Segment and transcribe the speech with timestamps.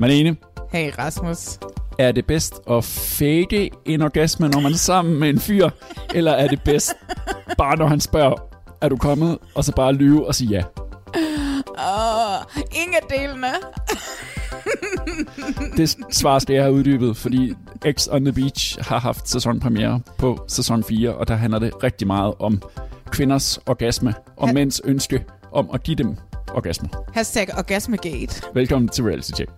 [0.00, 0.36] Malene,
[0.72, 1.58] Hey Rasmus.
[1.98, 5.70] er det bedst at fake en orgasme, når man er sammen med en fyr?
[6.14, 6.94] eller er det bedst,
[7.58, 8.34] bare når han spørger,
[8.80, 10.62] er du kommet, og så bare lyve og sige ja?
[11.78, 13.46] Åh, ingen af delene.
[15.76, 17.54] Det svar skal jeg have uddybet, fordi
[17.92, 22.06] X on the Beach har haft sæsonpremiere på sæson 4, og der handler det rigtig
[22.06, 22.62] meget om
[23.10, 26.16] kvinders orgasme og Ha- mænds ønske om at give dem
[26.54, 26.88] orgasme.
[27.14, 28.42] Hashtag Orgasmegate.
[28.54, 29.50] Velkommen til Reality Check.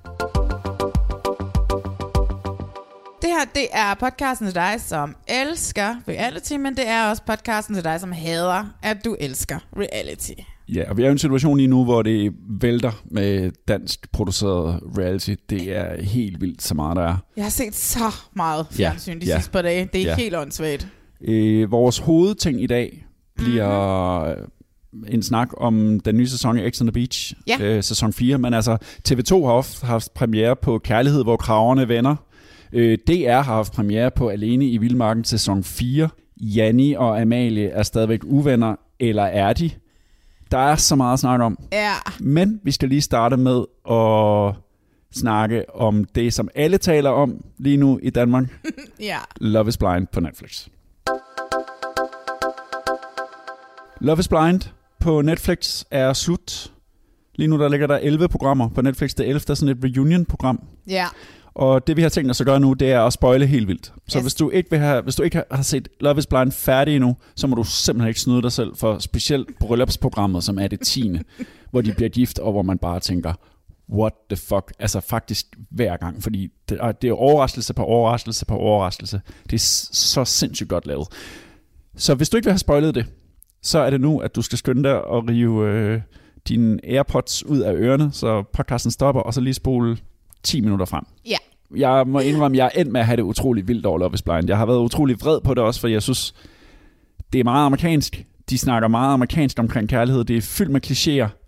[3.42, 7.84] Her, det er podcasten til dig, som elsker reality, men det er også podcasten til
[7.84, 10.32] dig, som hader, at du elsker reality.
[10.68, 14.80] Ja, og vi er i en situation lige nu, hvor det vælter med dansk produceret
[14.98, 15.34] reality.
[15.50, 17.16] Det er helt vildt så meget, der er.
[17.36, 19.88] Jeg har set så meget fjernsyn de ja, sidste par dage.
[19.92, 20.16] Det er ja.
[20.16, 20.88] helt åndssvagt.
[21.24, 23.04] Øh, vores hovedting i dag
[23.36, 25.14] bliver mm-hmm.
[25.14, 27.56] en snak om den nye sæson af X on the Beach, Ja.
[27.60, 28.38] øh, sæson 4.
[28.38, 28.76] Men altså,
[29.08, 32.16] TV2 har ofte haft premiere på Kærlighed, hvor kraverne vender.
[32.72, 36.08] Øh, DR har haft premiere på Alene i Vildmarken sæson 4.
[36.40, 39.70] Janni og Amalie er stadigvæk uvenner, eller er de?
[40.50, 41.58] Der er så meget at snakke om.
[41.72, 44.54] Ja, Men vi skal lige starte med at
[45.12, 48.44] snakke om det, som alle taler om lige nu i Danmark.
[49.00, 49.18] ja.
[49.40, 50.68] Love is Blind på Netflix.
[54.00, 54.60] Love is Blind
[55.00, 56.72] på Netflix er slut.
[57.34, 59.14] Lige nu der ligger der 11 programmer på Netflix.
[59.14, 59.40] Det 11.
[59.48, 60.60] er sådan et reunion-program.
[60.86, 61.06] Ja.
[61.54, 63.92] Og det vi har tænkt os at gøre nu, det er at spoile helt vildt.
[64.08, 64.24] Så Yes.
[64.24, 67.16] hvis du ikke vil have, hvis du ikke har- set Love is Blind færdig endnu,
[67.36, 71.22] så må du simpelthen ikke snyde dig selv for specielt bryllupsprogrammet, som er det tiende,
[71.70, 73.32] hvor de bliver gift, og hvor man bare tænker,
[73.92, 74.72] what the fuck?
[74.78, 79.20] Altså faktisk hver gang, fordi det er, det er overraskelse på overraskelse på overraskelse.
[79.44, 79.58] Det er
[79.92, 81.08] så sindssygt godt lavet.
[81.96, 83.06] Så hvis du ikke vil have spoilet det,
[83.62, 86.00] så er det nu, at du skal skynde dig og rive øh,
[86.48, 89.96] dine AirPods ud af ørerne, så podcasten stopper, og så lige spole
[90.42, 91.04] 10 minutter frem.
[91.26, 91.36] Ja.
[91.76, 94.22] Jeg må indrømme, jeg er endt med at have det utrolig vildt over Love is
[94.22, 94.48] Blind.
[94.48, 96.34] Jeg har været utrolig vred på det også, for jeg synes,
[97.32, 98.26] det er meget amerikansk.
[98.50, 100.24] De snakker meget amerikansk omkring kærlighed.
[100.24, 101.38] Det er fyldt med klichéer.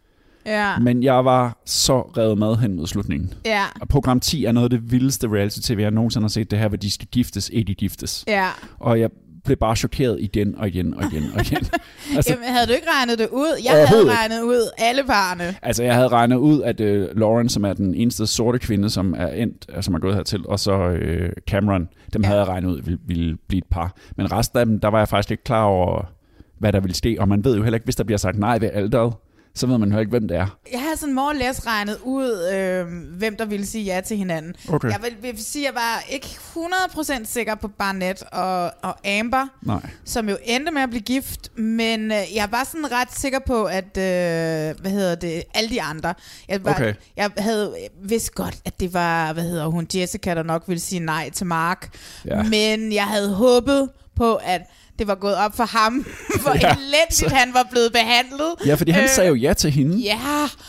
[0.47, 0.79] Ja.
[0.79, 3.35] Men jeg var så revet med hen mod slutningen.
[3.45, 3.65] Ja.
[3.81, 6.51] Og program 10 er noget af det vildeste reality-tv, jeg nogensinde har set.
[6.51, 8.25] Det her, hvor de skal giftes, ikke de giftes.
[8.29, 8.49] Ja.
[8.79, 9.11] Og jeg
[9.45, 11.59] blev bare chokeret igen og igen og igen og igen.
[12.17, 13.61] altså, Jamen, havde du ikke regnet det ud?
[13.65, 15.57] Jeg havde regnet ud alle parerne.
[15.63, 19.15] Altså, jeg havde regnet ud, at øh, Lauren, som er den eneste sorte kvinde, som
[19.19, 22.29] er endt, øh, som er gået hertil, og så øh, Cameron, dem ja.
[22.29, 23.97] havde jeg regnet ud ville, ville blive et par.
[24.17, 26.05] Men resten af dem, der var jeg faktisk ikke klar over,
[26.59, 27.17] hvad der ville ske.
[27.21, 29.13] Og man ved jo heller ikke, hvis der bliver sagt nej ved alderet,
[29.57, 30.59] så ved man jo ikke, hvem det er.
[30.73, 32.87] Jeg havde sådan more or less regnet ud, øh,
[33.19, 34.55] hvem der ville sige ja til hinanden.
[34.69, 34.89] Okay.
[34.89, 39.47] Jeg vil, vil sige, at jeg var ikke 100% sikker på Barnett og, og Amber,
[39.63, 39.81] Nej.
[40.05, 43.65] som jo endte med at blive gift, men øh, jeg var sådan ret sikker på,
[43.65, 46.15] at, øh, hvad hedder det, alle de andre.
[46.49, 46.95] Jeg, var, Okay.
[47.17, 51.01] jeg havde vidst godt, at det var, hvad hedder hun, Jessica, der nok ville sige
[51.01, 51.97] nej til Mark.
[52.25, 52.43] Ja.
[52.43, 54.63] Men jeg havde håbet på, at
[54.99, 56.07] det var gået op for ham,
[56.43, 58.55] hvor ja, elendigt så- han var blevet behandlet.
[58.67, 59.97] Ja, fordi han Øh, sagde jo ja til hende.
[59.99, 60.19] Ja,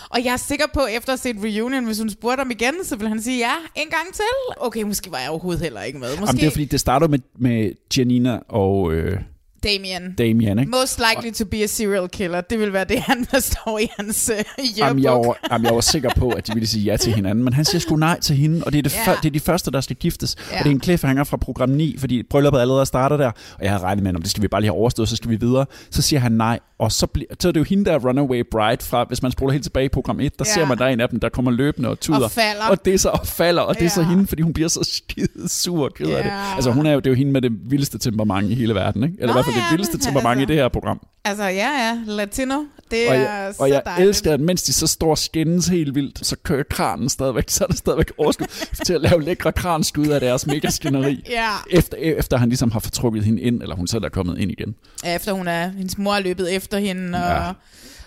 [0.09, 2.95] og jeg er sikker på, efter at set Reunion, hvis hun spurgte ham igen, så
[2.95, 4.23] vil han sige ja en gang til.
[4.57, 6.09] Okay, måske var jeg overhovedet heller ikke med.
[6.09, 9.19] Måske Jamen, det er fordi, det starter med, med Janina og øh,
[9.65, 10.13] Damien.
[10.17, 10.71] Damien, ikke?
[10.71, 12.41] Most likely to be a serial killer.
[12.41, 15.75] Det vil være det, han der står i hans uh, Jamen, jeg, var, jamen, jeg
[15.75, 18.19] var sikker på, at de ville sige ja til hinanden, men han siger sgu nej
[18.19, 19.11] til hende, og det er, det, Ja.
[19.11, 19.17] ja.
[19.23, 20.35] det er de første, der skal giftes.
[20.51, 20.57] Ja.
[20.57, 23.71] Og det er en cliffhanger fra program 9, fordi brylluppet allerede starter der, og jeg
[23.71, 25.65] havde regnet med, om det skal vi bare lige have overstået, så skal vi videre.
[25.91, 28.43] Så siger han nej, og så, bliver, så er det jo hende, der er runaway
[28.51, 30.53] bride fra, hvis man spoler helt tilbage i program 1, der ja.
[30.53, 32.23] ser man, der er en af dem, der kommer løbende og tuder.
[32.23, 32.65] Og falder.
[32.69, 34.83] Og det er så, og falder, og det er så hende, fordi hun bliver så
[35.07, 36.31] skide sur og ked af det.
[36.55, 39.03] Altså hun er jo, det er jo hende med det vildeste temperament i hele verden,
[39.03, 39.15] ikke?
[39.19, 40.99] Eller Nå i hvert det ja, vildeste men temperament i altså- det her program.
[41.25, 41.99] Altså, ja, ja.
[42.05, 42.63] Latino.
[42.91, 44.07] Det Og er jeg, så og jeg dejligt.
[44.07, 47.63] elsker, at mens de så står og skændes helt vildt, så kører kranen stadigvæk, så
[47.63, 48.47] er der stadigvæk overskud
[48.85, 51.23] til at lave lækre kranskud af deres mega skænderi.
[51.29, 51.49] Ja.
[51.71, 54.75] Efter, efter han ligesom har fortrukket hende ind, eller hun selv er kommet ind igen.
[55.05, 57.51] Efter hun er, hendes mor er løbet efter hende, og, Ja.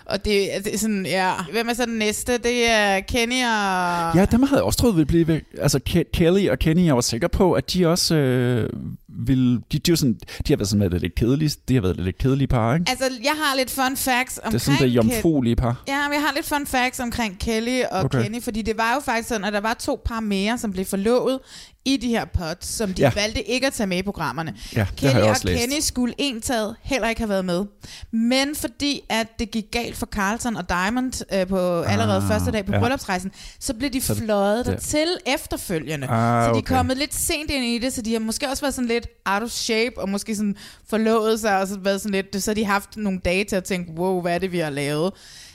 [0.05, 1.33] og det, det er sådan, ja.
[1.53, 2.39] Hvem er så den næste?
[2.39, 4.17] Det er Kenny og...
[4.17, 5.43] Ja, dem havde jeg også troet ville blive væk.
[5.61, 8.71] Altså Ke- Kelly og Kenny, jeg var sikker på, at de også øh,
[9.09, 9.61] ville...
[9.73, 10.15] De, de, er sådan,
[10.47, 12.87] de har været sådan været lidt kedelige, de har været lidt kedelige par, ikke?
[12.91, 14.53] Altså, jeg har lidt fun facts omkring...
[14.53, 15.83] Det er sådan det jomfruelige par.
[15.89, 18.23] Ja, men jeg har lidt fun facts omkring Kelly og Okay.
[18.23, 20.85] Kenny, fordi det var jo faktisk sådan, at der var to par mere, som blev
[20.85, 21.39] forlovet
[21.85, 23.11] i de her pods, som de Ja.
[23.15, 24.55] valgte ikke at tage med i programmerne.
[24.77, 25.61] Ja, Kelly og læst.
[25.61, 27.65] Kenny skulle entaget heller ikke have været med.
[28.13, 32.51] Men fordi at det gik galt for Carlton og Diamond øh, på allerede Ah, første
[32.51, 32.79] dag på ja.
[32.79, 36.07] bryllupsrejsen, så blev de Så fløjet dertil efterfølgende.
[36.07, 36.77] Ah, så de er okay.
[36.77, 39.43] kommet lidt sent ind i det, så de har måske også været sådan lidt out
[39.43, 40.57] of shape, og måske sådan
[40.89, 43.65] forlovet sig, og så været sådan lidt, så har de haft nogle dage til at
[43.65, 45.13] tænke, wow, hvad er det, vi har lavet?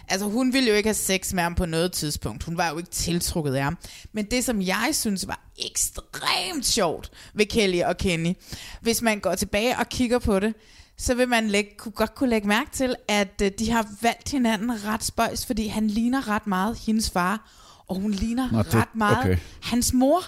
[0.07, 2.44] Altså, hun ville jo ikke have sex med ham på noget tidspunkt.
[2.44, 3.78] Hun var jo ikke tiltrukket af ham.
[4.13, 8.34] Men det, som jeg synes var ekstremt sjovt ved Kelly og Kenny,
[8.81, 10.54] hvis man går tilbage og kigger på det,
[10.98, 14.30] så vil man lægge, kunne godt kunne lægge mærke til, at øh, de har valgt
[14.31, 17.50] hinanden ret spøjs, fordi han ligner ret meget hendes far,
[17.88, 19.38] og hun ligner Nå, det- ret meget okay.
[19.62, 20.24] hans mor.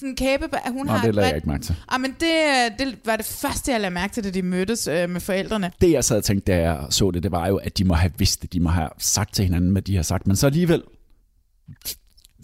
[0.00, 1.76] Sådan en kæbe, hun Nå, har det et lagde jeg ikke mærke til.
[1.88, 5.10] Ah, men det, det var det første, jeg lagde mærke til, da de mødtes øh,
[5.10, 5.72] med forældrene.
[5.80, 7.94] Det jeg sad og tænkte, da jeg så det, det var jo, at de må
[7.94, 8.52] have vidst det.
[8.52, 10.26] De må have sagt til hinanden, hvad de har sagt.
[10.26, 10.82] Men så alligevel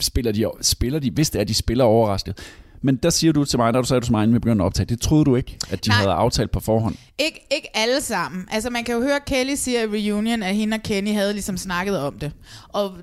[0.00, 2.38] spiller de, spiller de hvis det er, at de spiller overrasket.
[2.86, 4.62] Men der siger du til mig, da du sagde du til mig, inden vi begyndte
[4.62, 5.98] at optage, det troede du ikke, at de Nej.
[5.98, 6.96] havde aftalt på forhånd.
[7.18, 8.44] Ikke, ikke alle sammen.
[8.50, 11.56] Altså man kan jo høre, Kelly siger i Reunion, at hende og Kenny havde ligesom
[11.56, 12.32] snakket om det.
[12.68, 12.96] Og, og,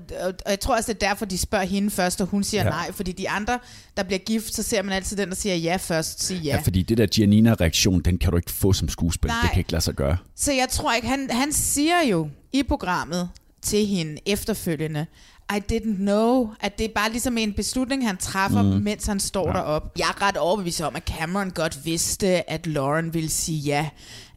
[0.44, 2.70] og jeg tror også, det er derfor, de spørger hende først, og hun siger Ja.
[2.70, 2.92] nej.
[2.92, 3.58] Fordi de andre,
[3.96, 6.54] der bliver gift, så ser man altid den, der siger ja først, sige ja.
[6.54, 9.28] Ja, fordi det der Giannina-reaktion, den kan du ikke få som skuespil.
[9.28, 9.40] Nej.
[9.42, 10.16] Det kan ikke lade sig gøre.
[10.36, 13.28] Så jeg tror ikke, han, han siger jo i programmet
[13.62, 15.06] til hende efterfølgende,
[15.52, 18.68] I didn't know, at det er bare ligesom en beslutning, han træffer, mm.
[18.68, 19.52] mens han står ja.
[19.52, 19.88] deroppe.
[19.98, 23.88] Jeg er ret overbevist om, at Cameron godt vidste, at Lauren ville sige ja.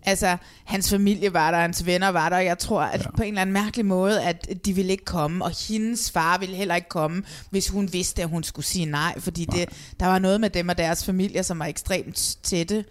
[0.04, 3.12] Altså, hans familie var der, hans venner var der, og jeg tror, at ja.
[3.12, 6.56] på en eller anden mærkelig måde, at de ville ikke komme, og hendes far ville
[6.56, 9.70] heller ikke komme, hvis hun vidste, at hun skulle sige nej, fordi det,
[10.00, 12.86] der var noget med dem og deres familier, som var ekstremt tætte.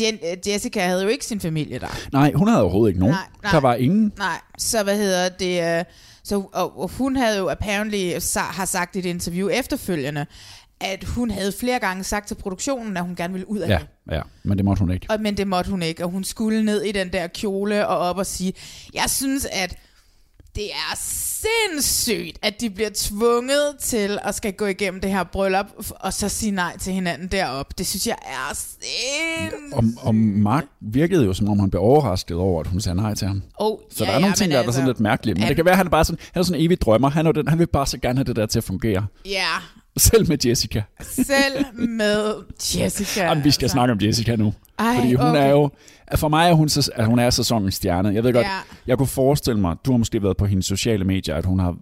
[0.00, 1.98] Jen, Jessica havde jo ikke sin familie der.
[2.12, 3.14] Nej, hun havde overhovedet ikke nogen.
[3.14, 3.52] Nej, nej.
[3.52, 4.12] Der var ingen.
[4.18, 5.78] Nej, så hvad hedder det?
[5.78, 5.84] øh,
[6.28, 10.26] Så, og, og hun havde jo apparently sa- har sagt i et interview efterfølgende,
[10.80, 13.78] at hun havde flere gange sagt til produktionen, at hun gerne ville ud af Ja,
[13.78, 14.14] det.
[14.14, 15.06] ja, men det måtte hun ikke.
[15.10, 17.98] Og, men det måtte hun ikke, og hun skulle ned i den der kjole og
[17.98, 18.52] op og sige,
[18.94, 19.76] jeg synes, at
[20.58, 25.66] det er sindssygt, at de bliver tvunget til at skal gå igennem det her bryllup,
[25.90, 27.74] og så sige nej til hinanden deroppe.
[27.78, 29.72] Det synes jeg er sindssygt.
[29.72, 33.14] Og, og Mark virkede jo, som om han blev overrasket over, at hun sagde nej
[33.14, 33.42] til ham.
[33.58, 35.34] Oh, Så ja, der er nogle ting, der er sådan lidt mærkelige.
[35.34, 37.10] Men det kan være, at han er bare sådan, han er sådan en evig drømmer.
[37.10, 39.06] Han, er den, han vil bare så gerne have det der til at fungere.
[39.24, 39.48] Ja,
[39.98, 40.82] Selv med Jessica.
[41.00, 42.34] selv med
[42.76, 43.24] Jessica.
[43.24, 43.72] Jamen, vi skal altså.
[43.74, 44.54] snakke om Jessica nu.
[44.78, 45.40] Ej, fordi hun okay.
[45.42, 45.70] er jo...
[46.16, 48.08] For mig er hun, så, at hun er sæsonens stjerne.
[48.14, 48.50] Jeg ved godt, Ja.
[48.86, 51.76] jeg kunne forestille mig, du har måske været på hendes sociale medier, at hun har...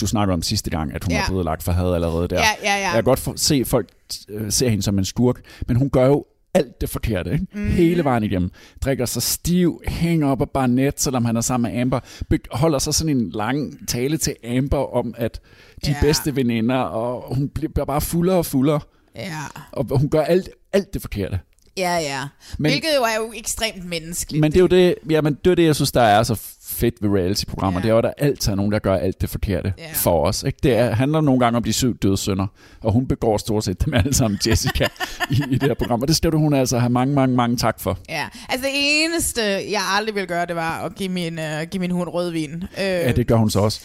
[0.00, 1.18] Du snakker om sidste gang, at hun Ja.
[1.18, 2.36] har blevet lagt for had allerede der.
[2.36, 2.84] Ja, ja, ja.
[2.84, 3.88] Jeg kan godt for, se, folk
[4.28, 6.24] øh, ser hende som en skurk, men hun gør jo
[6.56, 7.46] alt det forkerte, ikke?
[7.54, 7.68] Mm.
[7.70, 8.50] Hele vejen igennem.
[8.84, 12.00] Drikker sig stiv, hænger op af barnet, selvom han er sammen med Amber.
[12.30, 15.40] Be- holder sig sådan en lang tale til Amber om, at
[15.86, 15.96] de Ja.
[16.00, 18.80] bedste veninder, og hun bliver bare fuldere og fuldere.
[19.16, 19.30] Ja,
[19.72, 21.40] Og hun gør alt, alt det forkerte.
[21.76, 22.20] ja, ja.
[22.20, 24.40] Men- Men, Hvilket jo er jo ekstremt menneskeligt.
[24.40, 26.40] Men det er jo det, ja, men det, er det jeg synes, der er så
[26.66, 27.80] fedt ved reality-programmer.
[27.80, 27.82] Ja.
[27.82, 29.84] Det er jo, at der altid er nogen, der gør alt det forkerte Ja.
[29.94, 30.42] for os.
[30.42, 30.58] Ikke?
[30.62, 32.46] Det er, handler nogle gange om de syv dødssynder,
[32.82, 34.86] og hun begår stort set dem alle sammen, Jessica,
[35.30, 36.02] i, i det her program.
[36.02, 37.98] Og det skal du hun altså have mange, mange, mange tak for.
[38.08, 38.72] Ja, altså det
[39.04, 42.54] eneste, jeg aldrig ville gøre, det var at give min, uh, give min hund rødvin.
[42.54, 43.80] Uh, Ja, det gør hun så også.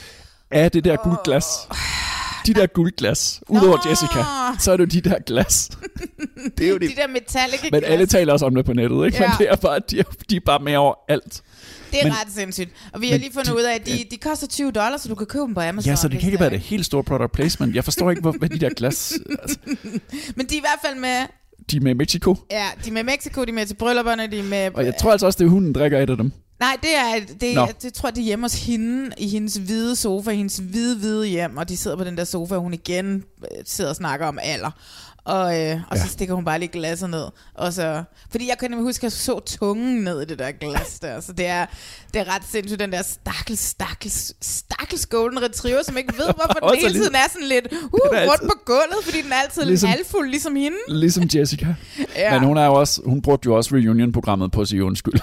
[0.51, 1.45] Er det der guldglas?
[2.47, 3.89] De der guldglas, udover Nå.
[3.89, 4.23] Jessica,
[4.59, 5.69] så er det jo de der glas.
[6.57, 6.95] det er jo de det.
[6.97, 9.19] der metallic Men alle taler også om det på nettet, ikke?
[9.19, 9.35] Men Ja.
[9.37, 11.41] det er bare, de er, de er bare med over alt.
[11.91, 12.69] Det er men- ret sindssygt.
[12.93, 15.01] Og vi har men lige fundet de- ud af, at de, de koster 20 dollars,
[15.01, 15.89] så du kan købe dem på Amazon.
[15.89, 17.75] Ja, så det kan ikke være det helt store product placement.
[17.75, 19.13] Jeg forstår ikke, hvor, hvad de der glas...
[19.41, 19.57] Altså,
[20.35, 21.17] Men de er i hvert fald med,
[21.71, 24.39] de er med Mexico, ja, de er med Mexico, de er med til bryllupperne, de
[24.39, 24.69] er med...
[24.73, 26.31] og jeg tror altså også, det er hunden, der drikker et af dem.
[26.61, 27.61] Nej, det er, det, Nå.
[27.61, 30.57] er, det tror jeg, det er hjemme hos hende, i hendes hvide sofa, i hendes
[30.57, 33.89] hvide, hvide hjem, og de sidder på den der sofa, og hun igen øh, sidder
[33.89, 34.71] og snakker om alder.
[35.25, 36.01] Og, øh, og ja.
[36.03, 37.25] så stikker hun bare lige glasset ned.
[37.55, 40.51] Og så, fordi jeg kan nemlig huske, at jeg så tungen ned i det der
[40.51, 41.19] glas der.
[41.19, 41.65] Så det er,
[42.13, 46.67] det er ret sindssygt, den der stakkels, stakkels, stakkels golden retriever, som ikke ved, hvorfor
[46.69, 49.35] den hele lidt- tiden er sådan lidt uh, rundt altid- på gulvet, fordi den er
[49.35, 50.77] altid Ligesom- ligesom, halvfuld, ligesom hende.
[50.87, 51.75] Ligesom Jessica.
[52.15, 52.39] Ja.
[52.39, 55.19] Men hun, er jo også, hun brugte jo også reunion-programmet på sige undskyld.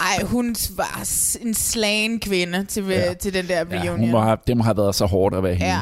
[0.00, 1.04] Ej, hun var
[1.40, 2.98] en slagen kvinde til, ja.
[3.06, 3.14] Ja.
[3.14, 3.98] til den der Ja, reunion.
[4.00, 5.72] hun må have, det må have været så hårdt at være hende.
[5.72, 5.80] Ja.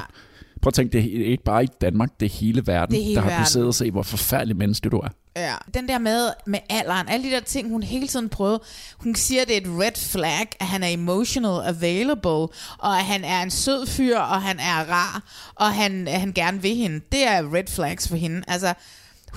[0.62, 3.04] Prøv at tænke, det er ikke bare i Danmark, det er hele verden, Det er
[3.04, 3.42] hele der har verden.
[3.42, 5.08] placeret sig i, hvor forfærdelig menneske du er.
[5.36, 5.54] Ja.
[5.74, 8.60] Den der med, med alderen, alle de der ting, hun hele tiden prøvede.
[8.98, 12.30] Hun siger, det er et red flag, at han er emotional available,
[12.78, 15.22] og at han er en sød fyr, og han er rar,
[15.54, 17.00] og han, han gerne vil hende.
[17.12, 18.42] Det er red flags for hende.
[18.48, 18.74] Altså,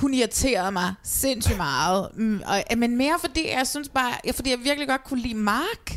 [0.01, 2.07] hun irriterede mig sindssygt meget.
[2.17, 5.87] Mm, og, men mere fordi, jeg synes bare, fordi jeg virkelig godt kunne lide Mark.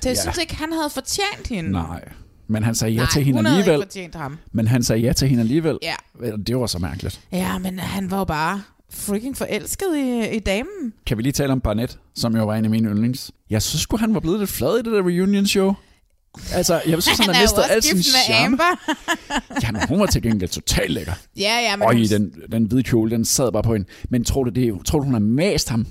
[0.00, 0.20] Så jeg Ja.
[0.22, 1.70] synes ikke, han havde fortjent hende.
[1.72, 2.08] Nej.
[2.48, 3.74] Men han sagde ja Nej, til hende alligevel.
[3.74, 4.38] ikke fortjent ham.
[4.52, 5.78] Men han sagde ja til hende alligevel.
[5.82, 5.94] Ja.
[6.46, 7.20] Det var så mærkeligt.
[7.32, 10.92] Ja, men han var jo bare freaking forelsket i, i damen.
[11.06, 13.30] Kan vi lige tale om Barnett, som jo var en af mine yndlings?
[13.50, 15.74] Jeg synes sgu, han var blevet lidt flad i det der reunion show.
[16.52, 18.58] Altså, jeg synes, han, Han har er mistet al sin charme.
[19.62, 21.12] Ja, men hun var til gengæld totalt lækker.
[21.36, 23.88] Ja, ja, men Og i den, den hvide kjole, den sad bare på hende.
[24.10, 25.86] Men tror du, det, tror du hun har mast ham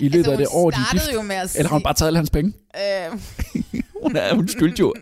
[0.00, 1.14] i løbet altså, af det år, de er gift?
[1.14, 2.52] jo med at Eller har hun bare taget alle hans penge?
[2.76, 3.18] Øh,
[4.02, 4.94] Hun, er, hun skyldte jo,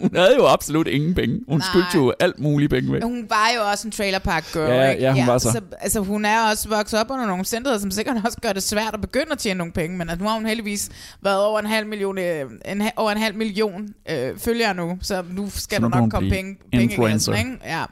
[0.00, 1.40] hun havde jo absolut ingen penge.
[1.48, 1.66] Hun Nej.
[1.70, 3.02] skyldte jo alt muligt penge væk.
[3.02, 5.02] hun var jo også en trailer park girl, Ja, ikke?
[5.02, 5.52] ja, hun var så.
[5.52, 5.60] så.
[5.80, 8.94] Altså, hun er også vokset op under nogle omstændigheder, som sikkert også gør det svært
[8.94, 10.90] at begynde at tjene nogle penge, men at nu har hun heldigvis
[11.22, 15.22] været over en halv million, øh, en, over en halv million øh, følgere nu, så
[15.30, 17.34] nu skal Så nu der nok komme penge, penge influencer.
[17.34, 17.50] ikke?
[17.64, 17.84] Ja.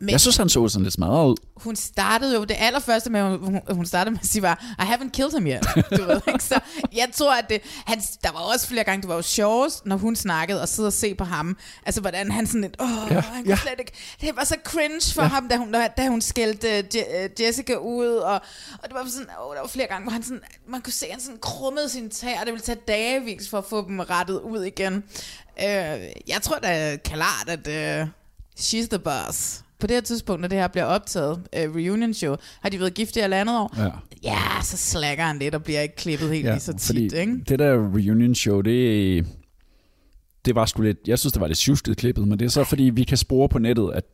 [0.00, 1.36] Men Jeg synes, han så sådan lidt smadret ud.
[1.56, 5.10] hun startede jo, det allerførste med, hun, hun startede med at sige var, I haven't
[5.10, 5.62] killed him yet.
[5.98, 6.44] Du ved, ikke?
[6.44, 6.60] Så
[6.92, 9.96] jeg tror, at det, han, der var også flere gange, det var jo sjovest, når
[9.96, 11.56] hun snakkede og sidde og se på ham.
[11.86, 13.56] Altså, hvordan han sådan lidt, åh, Ja, ja, han ja.
[13.56, 13.92] slet ikke.
[14.20, 15.28] Det var så cringe for ja.
[15.28, 18.34] ham, da hun, da, da hun skældte Je, øh, Jessica ud, og,
[18.82, 21.06] og det var sådan, åh, der var flere gange, hvor han sådan, man kunne se,
[21.06, 24.00] at han sådan krummede sine tæer, og det ville tage dagevis for at få dem
[24.00, 24.94] rettet ud igen.
[25.62, 28.06] Øh, jeg tror da klart, at øh,
[28.60, 29.60] she's the boss.
[29.80, 32.94] På det her tidspunkt, når det her bliver optaget, øh, reunion show, har de været
[32.94, 33.74] gift i halvandet år.
[33.78, 33.88] Ja.
[34.24, 37.38] Ja, så slækker han lidt og bliver ikke klippet helt ja, lige så tit, ikke?
[37.48, 39.26] det der reunion show, det,
[40.44, 42.64] det var sgu lidt, jeg synes, det var lidt sjusket klippet, men det er så,
[42.64, 44.04] fordi vi kan spore på nettet, at,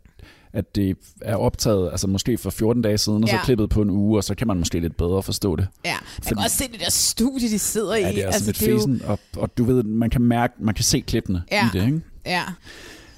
[0.53, 3.45] at det er optaget, altså måske for 14 dage siden, og så Ja.
[3.45, 5.69] klippet på en uge, og så kan man måske lidt bedre forstå det.
[5.85, 8.15] Ja, man Fordi- kan også se det der studie, de sidder Ja, i.
[8.15, 10.55] det er altså lidt det er jo- fesen, og, og du ved, man kan mærke,
[10.59, 11.67] man kan se klippene Ja.
[11.75, 12.01] i det, ikke?
[12.27, 12.43] Ja,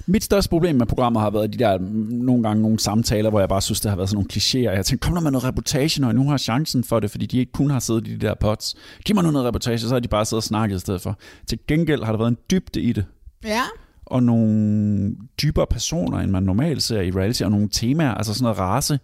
[0.09, 3.39] Mit største problem med programmet har været de der mm, nogle gange nogle samtaler, hvor
[3.39, 4.75] jeg bare synes, det har været sådan nogle klichéer.
[4.75, 7.25] Jeg tænkte, kom der med noget reputation, når jeg nu har chancen for det, fordi
[7.25, 8.75] de ikke kun har siddet i de der pots.
[9.05, 11.19] Giv mig nu noget reputation, så har de bare siddet og snakket i stedet for.
[11.47, 13.05] Til gengæld har der været en dybde i det,
[13.43, 13.61] ja.
[14.05, 18.43] og nogle dybere personer, end man normalt ser i reality, og nogle temaer, altså sådan
[18.43, 18.99] noget race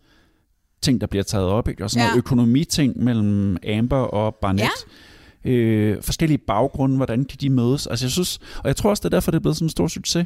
[0.82, 1.84] ting, der bliver taget op, ikke?
[1.84, 2.08] og sådan Ja.
[2.08, 4.64] noget økonomiting mellem Amber og Barnett.
[5.46, 5.50] Ja.
[5.52, 7.88] Øh, forskellige baggrunde, hvordan kan de mødes.
[7.88, 9.70] Altså jeg synes, og jeg tror også, det er derfor, det er blevet sådan en
[9.70, 10.26] stor succes.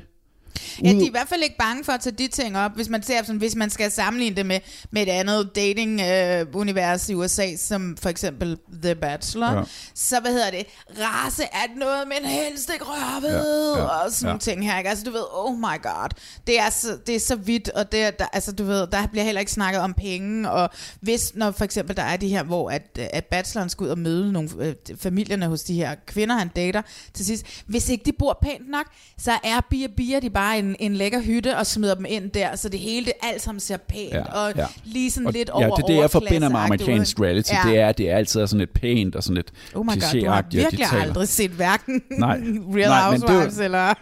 [0.84, 2.90] Ja, de er i hvert fald ikke bange for at tage de ting op, hvis
[2.90, 4.60] man ser sådan, hvis man skal sammenligne det med,
[4.92, 9.52] med et andet dating-univers i USA, som for eksempel The Bachelor.
[9.52, 9.64] Ja.
[9.94, 10.66] Så hvad hedder det?
[10.90, 14.30] Race er noget, man helst ikke rører ved, Ja, ja, og sådan ja.
[14.30, 14.78] nogle ting her.
[14.78, 14.90] Ikke?
[14.90, 16.10] Altså du ved, oh my god,
[16.48, 19.08] det er så, det er så vidt, og det er, der, altså du ved, der
[19.08, 20.70] bliver heller ikke snakket om penge, og
[21.02, 24.00] hvis, når for eksempel der er de her, hvor at, at bacheloren skal ud og
[24.00, 26.82] møde nogle øh, familierne hos de her kvinder, han dater
[27.14, 28.86] til sidst, hvis ikke de bor pænt nok,
[29.18, 32.56] så er bier bier de bare en, en lækker hytte og smider dem ind der,
[32.56, 34.66] så det hele, det alt sammen ser pænt, Ja, og ja.
[34.86, 37.52] lige sådan Og, lidt over ja, det er det, jeg forbinder med amerikansk reality.
[37.66, 37.70] Ja.
[37.70, 40.28] Det er, det er altid sådan lidt pænt og sådan lidt Oh my god, du
[40.28, 42.38] har at virkelig aldrig set hverken Nej.
[42.76, 43.94] Real Nej, Housewives var- eller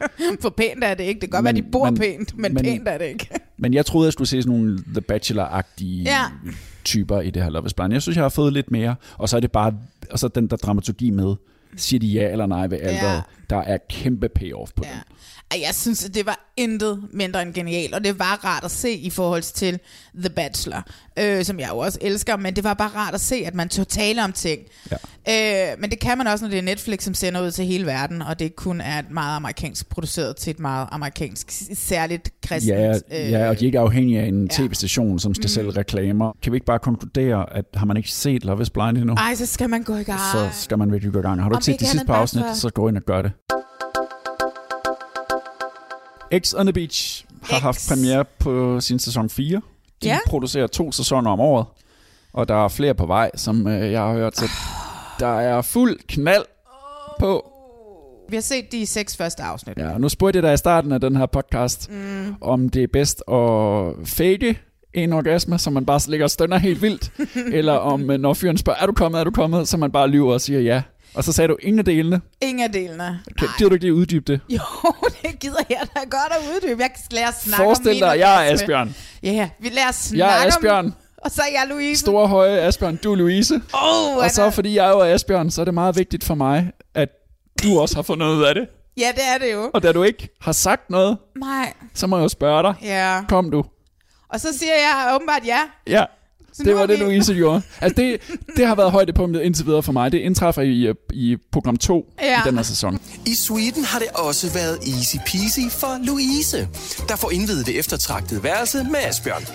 [0.41, 1.21] for pænt er det ikke.
[1.21, 3.29] Det kan godt Men- være, de bor men- pænt, men, men- pænt er det ikke.
[3.57, 6.21] Men jeg troede, jeg skulle se sådan nogle The Bachelor-agtige Ja.
[6.85, 7.93] typer i det her Love is Blind.
[7.93, 8.95] Jeg synes, jeg har fået lidt mere.
[9.17, 9.73] Og så er det bare,
[10.11, 11.35] og så den der dramaturgi med,
[11.77, 13.15] siger de ja eller nej ved alderet.
[13.15, 13.21] Ja.
[13.49, 14.89] Der er kæmpe payoff på Ja.
[14.89, 14.99] den.
[15.61, 19.09] Jeg synes, det var intet mindre end genialt, og det var rart at se i
[19.09, 19.79] forhold til
[20.19, 20.83] The Bachelor,
[21.19, 23.69] øh, som jeg jo også elsker, men det var bare rart at se, at man
[23.69, 24.61] tog tale om ting.
[25.27, 25.71] Ja.
[25.71, 27.85] Øh, men det kan man også, når det er Netflix, som sender ud til hele
[27.85, 32.77] verden, og det kun er et meget amerikansk produceret til et meget amerikansk, særligt kristent.
[32.77, 34.41] Ja, ja, og de er ikke afhængige af en ja.
[34.41, 34.47] Mm.
[34.67, 36.31] tv-station, som skal sælge reklamer.
[36.43, 39.35] Kan vi ikke bare konkludere, at har man ikke set Love is Blind endnu, Ej,
[39.35, 40.19] så skal man gå i gang.
[40.31, 41.41] så skal man virkelig gå i gang.
[41.41, 43.31] Har du set de sidste par afsnit, for- så gå ind og gør det.
[46.43, 47.61] X on the Beach har X.
[47.61, 49.61] haft premiere på sin sæson 4.
[50.03, 50.17] De Ja.
[50.27, 51.65] producerer to sæsoner om året,
[52.33, 54.37] og der er flere på vej, som øh, jeg har hørt.
[54.37, 54.45] Så
[55.19, 56.45] der er fuld knald
[57.19, 57.51] på.
[58.29, 59.77] Vi har set de seks første afsnit.
[59.77, 62.35] Ja, nu spurgte jeg dig i starten af den her podcast, mm.
[62.41, 64.59] om det er bedst at fake
[64.93, 67.11] en orgasme, så man bare ligger og stønner helt vildt,
[67.57, 70.07] eller om øh, når fyren spørger, er du kommet, er du kommet, så man bare
[70.07, 70.81] lyver og siger ja.
[71.15, 72.21] Og så sagde du ingen af delene.
[72.41, 73.19] Ingen af delene.
[73.37, 74.41] Kan, gider du ikke lige uddybe det?
[74.49, 74.59] Jo,
[75.21, 76.81] det gider jeg da godt at uddybe.
[76.81, 78.53] Jeg skal lade os snakke Forestil om dig, jeg er.
[78.53, 78.95] Asbjørn.
[79.23, 82.01] Ja, vi lader os snakke Jeg er om- Asbjørn, og så er jeg Louise.
[82.01, 83.55] Store høje Asbjørn, du er Louise.
[83.73, 86.71] Oh, Og så fordi jeg jo er Asbjørn, så er det meget vigtigt for mig,
[86.95, 87.09] at
[87.63, 88.67] du også har fundet ud af det.
[88.97, 89.71] Ja, det er det jo.
[89.73, 92.73] Og da du ikke har sagt noget, Nej, så må jeg jo spørge dig.
[92.83, 93.21] ja.
[93.29, 93.63] Kom du.
[94.29, 95.59] Og så siger jeg åbenbart ja.
[95.87, 96.05] Ja,
[96.57, 97.61] det var er det, Louise gjorde.
[97.81, 98.21] Altså det,
[98.57, 100.11] det har været højdepunktet indtil videre for mig.
[100.11, 102.39] Det indtræffer i, øh, i program 2 Ja.
[102.39, 102.99] i den her sæson.
[103.25, 106.67] I Sweden har det også været easy peasy for Louise,
[107.09, 109.45] der får indvidet det eftertragtede værelse med Asbjørn.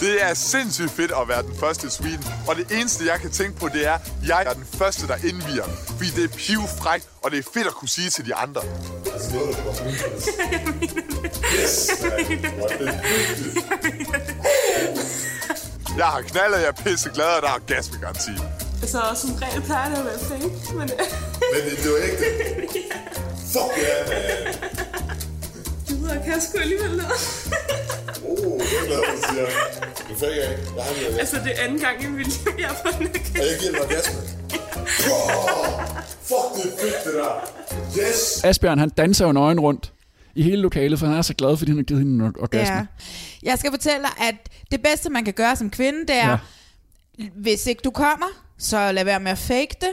[0.00, 2.24] Det er sindssygt fedt at være den første i Sweden.
[2.48, 5.14] Og det eneste, jeg kan tænke på, det er, at jeg er den første, der
[5.14, 5.64] indviger.
[5.86, 8.60] Fordi det er pivfrækt, og det er fedt at kunne sige til de andre.
[15.98, 18.30] Jeg har knaldet, jeg er pisseglad, og der er gas med garanti.
[18.82, 20.88] Så som regel plejer det at være fake, men
[21.52, 22.24] Men det, det var ikke
[23.52, 24.54] Fuck ja, man.
[25.88, 27.12] du ved, kan jeg sgu alligevel noget.
[28.24, 29.46] Oh, det er glad, du siger.
[30.08, 30.72] Du fik ikke.
[30.76, 33.06] Jeg har lige altså, det er anden gang i mit liv, jeg har fået en
[33.06, 33.38] orgasme.
[33.42, 34.14] Jeg giver dig orgasme.
[36.28, 37.50] Fuck, det er fedt, det der.
[37.98, 38.44] Yes.
[38.44, 39.92] Asbjørn, han danser jo nøgen rundt
[40.34, 42.76] i hele lokalet, for han er så glad, fordi han har givet hende en orgasme.
[42.76, 42.86] Ja.
[43.42, 44.34] Jeg skal fortælle dig, at
[44.70, 46.38] det bedste, man kan gøre som kvinde, det er,
[47.18, 47.28] ja.
[47.34, 48.26] hvis ikke du kommer,
[48.58, 49.90] så lad være med at fake det,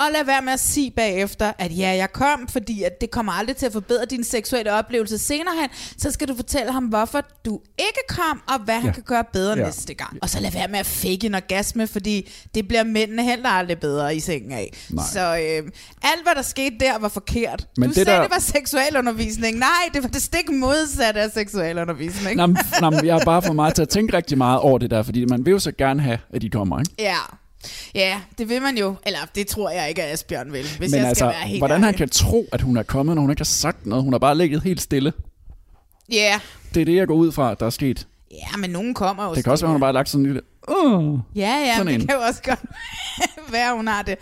[0.00, 3.32] og lad være med at sige bagefter, at ja, jeg kom, fordi at det kommer
[3.32, 5.68] aldrig til at forbedre din seksuelle oplevelse senere hen.
[5.98, 8.80] Så skal du fortælle ham, hvorfor du ikke kom, og hvad ja.
[8.80, 9.64] han kan gøre bedre ja.
[9.64, 10.18] Næste gang.
[10.22, 13.78] Og så lad være med at fake en orgasme, fordi det bliver mændene heller aldrig
[13.78, 14.72] bedre i sengen af.
[14.90, 15.04] Nej.
[15.12, 15.70] Så øh,
[16.02, 17.66] alt, hvad der skete der, var forkert.
[17.76, 19.58] Men du det sagde, der- det var seksualundervisning.
[19.58, 22.36] Nej, det var det stik modsatte af seksualundervisning.
[22.36, 22.46] Nå,
[22.80, 25.24] nå, jeg har bare for mig til at tænke rigtig meget over det der, fordi
[25.24, 26.92] man vil jo så gerne have, at de kommer, ikke?
[26.98, 27.16] Ja.
[27.94, 28.94] Ja, det vil man jo.
[29.06, 31.60] Eller det tror jeg ikke, at Asbjørn vil, hvis Men jeg altså, skal være helt
[31.60, 31.98] hvordan han ærlig.
[31.98, 34.04] kan tro, at hun er kommet, når hun ikke har sagt noget.
[34.04, 35.12] Hun har bare ligget helt stille.
[36.12, 36.40] Ja.
[36.74, 38.06] Det er det, jeg går ud fra, der er sket.
[38.30, 40.32] ja, men nogen kommer jo Det kan også være, hun har bare lagt sådan en
[40.32, 40.40] lille...
[40.68, 42.06] Uh, Ja, ja, sådan det en.
[42.06, 42.60] kan jo også godt
[43.52, 44.18] være, hun har det.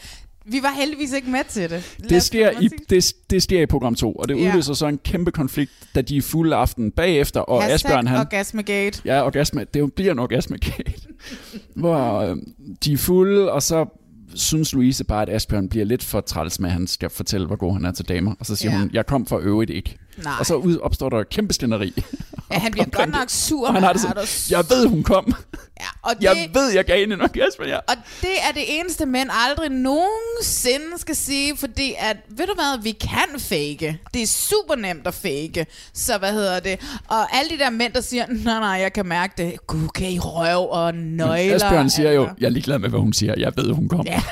[0.49, 1.97] Vi var heldigvis ikke med til det.
[1.99, 4.49] Lad det, sker i, det, det sker i program 2, og det Ja.
[4.49, 8.19] udløser så en kæmpe konflikt, da de er fulde aften bagefter, og Hashtag Asbjørn han...
[8.21, 9.03] Orgasmegate.
[9.05, 9.67] Ja, orgasme.
[9.75, 10.93] Det bliver en orgasmegate.
[11.77, 12.37] hvor øh,
[12.85, 13.87] de er fulde, og så
[14.35, 17.57] synes Louise bare, at Asbjørn bliver lidt for træls med, at han skal fortælle, hvor
[17.57, 18.35] god han er til damer.
[18.41, 18.79] Og så siger ja.
[18.79, 19.97] hun, jeg kom for øvrigt ikke.
[20.25, 20.33] Nej.
[20.41, 22.05] Og så ud, opstår der kæmpe skænderi.
[22.53, 23.69] Ja, han bliver godt nok sur.
[23.69, 25.35] Og han har det men sådan, jeg ved, hun kom.
[25.81, 27.77] Ja, og det, Jeg ved, jeg gav hende en orgasme, ja.
[27.77, 32.83] Og det er det eneste, mænd aldrig nogensinde skal sige, fordi at, ved du hvad,
[32.83, 33.99] vi kan fake.
[34.15, 35.67] Det er super nemt at fake.
[35.95, 36.81] Så hvad hedder det?
[37.09, 39.67] Og alle de der mænd, der siger, nej, nej, jeg kan mærke det.
[39.67, 41.55] Gud, kan I røv og nøgler?
[41.55, 43.35] Asbjørn siger jo, jeg er ligeglad med, hvad hun siger.
[43.39, 44.07] Jeg ved, hun kom.
[44.07, 44.23] Ja.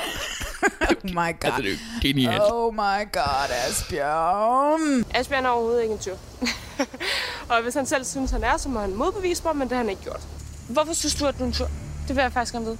[0.81, 1.43] Oh my god.
[1.43, 2.41] Altså, det er genialt.
[2.51, 5.05] Oh my god, Asbjørn.
[5.13, 6.15] Asbjørn er overhovedet ikke en tyr.
[7.49, 9.83] og hvis han selv synes, han er, så må han modbevise mig, men det har
[9.83, 10.21] han ikke gjort.
[10.69, 11.65] Hvorfor synes du, at du er en tyr?
[12.07, 12.77] Det vil jeg faktisk gerne vide.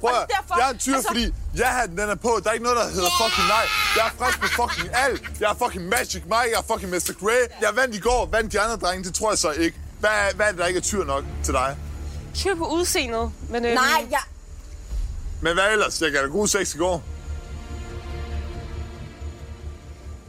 [0.00, 2.40] Prøv at, derfor- jeg er en tyr, altså- fordi jeg har den, den er på.
[2.44, 3.64] Der er ikke noget, der hedder fucking nej.
[3.96, 5.22] Jeg er frisk på fucking alt.
[5.40, 7.12] Jeg er fucking Magic Mike, jeg er fucking Mr.
[7.24, 7.42] Grey.
[7.60, 9.76] Jeg vandt i går, vandt de andre drenge, det tror jeg så ikke.
[10.00, 11.76] Hvad, er- hvad er det, der ikke er tyr nok til dig?
[12.34, 13.64] Tyr på udseendet, men...
[13.64, 14.20] Øhm, Nej, jeg...
[15.40, 16.02] Men hvad ellers?
[16.02, 17.02] Jeg gav dig god sex i går.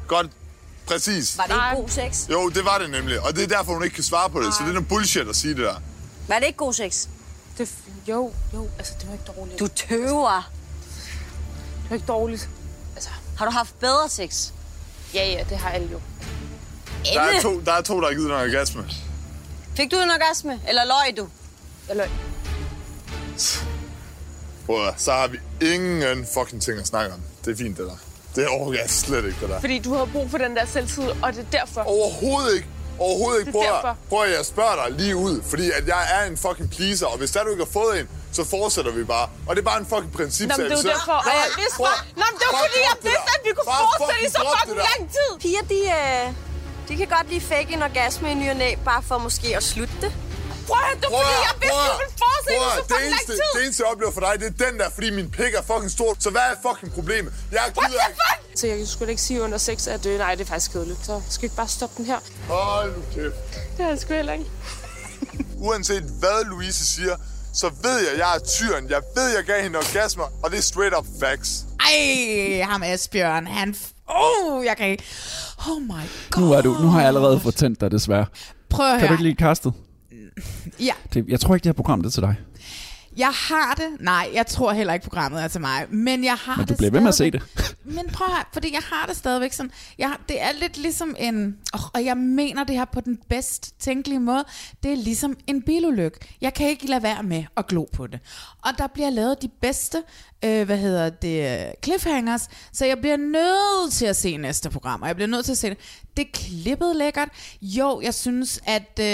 [0.07, 0.31] Godt.
[0.87, 1.37] Præcis.
[1.37, 1.71] Var det Nej.
[1.71, 2.29] ikke god sex?
[2.29, 3.19] Jo, det var det nemlig.
[3.21, 4.53] Og det er derfor, hun ikke kan svare på det.
[4.53, 5.75] Så det er noget bullshit at sige det der.
[6.27, 7.07] Var det ikke god sex?
[7.57, 7.69] Det,
[8.07, 9.59] jo, jo, altså det var ikke dårligt.
[9.59, 10.51] Du tøver.
[11.83, 12.49] Det var ikke dårligt.
[12.95, 14.49] Altså, Har du haft bedre sex?
[15.13, 16.01] ja, ja, det har alle jo.
[17.13, 18.85] Der er to, der, er to, der har givet dig en orgasme.
[19.75, 21.27] Fik du en orgasme, eller løg du?
[21.89, 23.76] Eller, Prøv
[24.75, 27.21] at, så har vi ingen fucking ting at snakke om.
[27.45, 27.97] Det er fint, det der.
[28.35, 29.59] Det overgår jeg slet ikke, det der.
[29.59, 31.81] fordi du har brug for den der selvtid, og det er derfor.
[31.81, 32.67] Overhovedet ikke.
[32.99, 33.51] Overhovedet ikke.
[33.51, 36.69] Prøv at, prøv at jeg spørger dig lige ud, fordi at jeg er en fucking
[36.75, 39.29] pleaser, og hvis der du ikke har fået en, så fortsætter vi bare.
[39.47, 40.47] Og det er bare en fucking princip.
[40.49, 41.99] Nå, men det er jo derfor, og jeg Nej, vidste bare...
[42.21, 44.77] Nå, men det var fordi, jeg vidste, at vi kunne Bare fortsætte i så fucking
[44.89, 45.29] lang tid.
[45.43, 46.25] Piger, de, øh,
[46.87, 49.63] de kan godt lige fake en orgasme i ny og næ, bare for måske at
[49.63, 50.11] slutte det.
[50.67, 51.97] Prøv at det Prøv fordi, jeg vidste, du
[52.47, 53.39] ville i at- så det fucking lang tid.
[53.55, 55.91] det eneste, jeg oplever for dig, det er den der, fordi min pik er fucking
[55.97, 56.11] stor.
[56.19, 57.31] Så hvad er fucking problemet?
[57.51, 58.39] Jeg What gider the fuck?
[58.59, 61.05] Så jeg skulle ikke sige under sex, at øh, nej, det er faktisk kedeligt.
[61.05, 62.19] Så skal vi ikke bare stoppe den her?
[62.49, 63.35] Hold nu kæft.
[63.77, 64.45] Det er sgu heller ikke.
[65.67, 67.15] Uanset hvad Louise siger,
[67.53, 68.89] så ved jeg, at jeg er tyren.
[68.89, 71.51] Jeg ved, jeg gav hende orgasmer, og det er straight up facts.
[71.79, 73.75] Ej, ham Asbjørn, han...
[74.09, 75.03] Oh, jeg kan ikke...
[75.69, 75.89] Oh my
[76.31, 76.41] god.
[76.43, 78.25] Nu, er du, nu har jeg allerede fået tændt dig, desværre.
[78.69, 79.07] Prøv at Kan høre.
[79.07, 79.73] du ikke lide castet?
[80.79, 82.35] Ja, Det, jeg tror ikke, det her program det er til dig.
[83.17, 83.87] Jeg har det.
[83.99, 85.85] Nej, jeg tror heller ikke, programmet er til mig.
[85.89, 87.41] Men jeg har Men du det bliver ved med at se det.
[87.83, 89.71] Men prøv her, fordi jeg har det stadigvæk sådan.
[89.97, 91.57] Jeg, har- det er lidt ligesom en...
[91.73, 94.45] Oh, og jeg mener det her på den bedst tænkelige måde.
[94.83, 96.17] Det er ligesom en bilulykke.
[96.41, 98.19] Jeg kan ikke lade være med at glo på det.
[98.63, 100.03] Og der bliver lavet de bedste,
[100.45, 102.47] øh, hvad hedder det, øh, cliffhangers.
[102.73, 105.01] Så jeg bliver nødt til at se næste program.
[105.01, 105.77] Og jeg bliver nødt til at se det.
[106.17, 107.29] Det klippet lækkert.
[107.61, 109.05] Jo, jeg synes, at øh,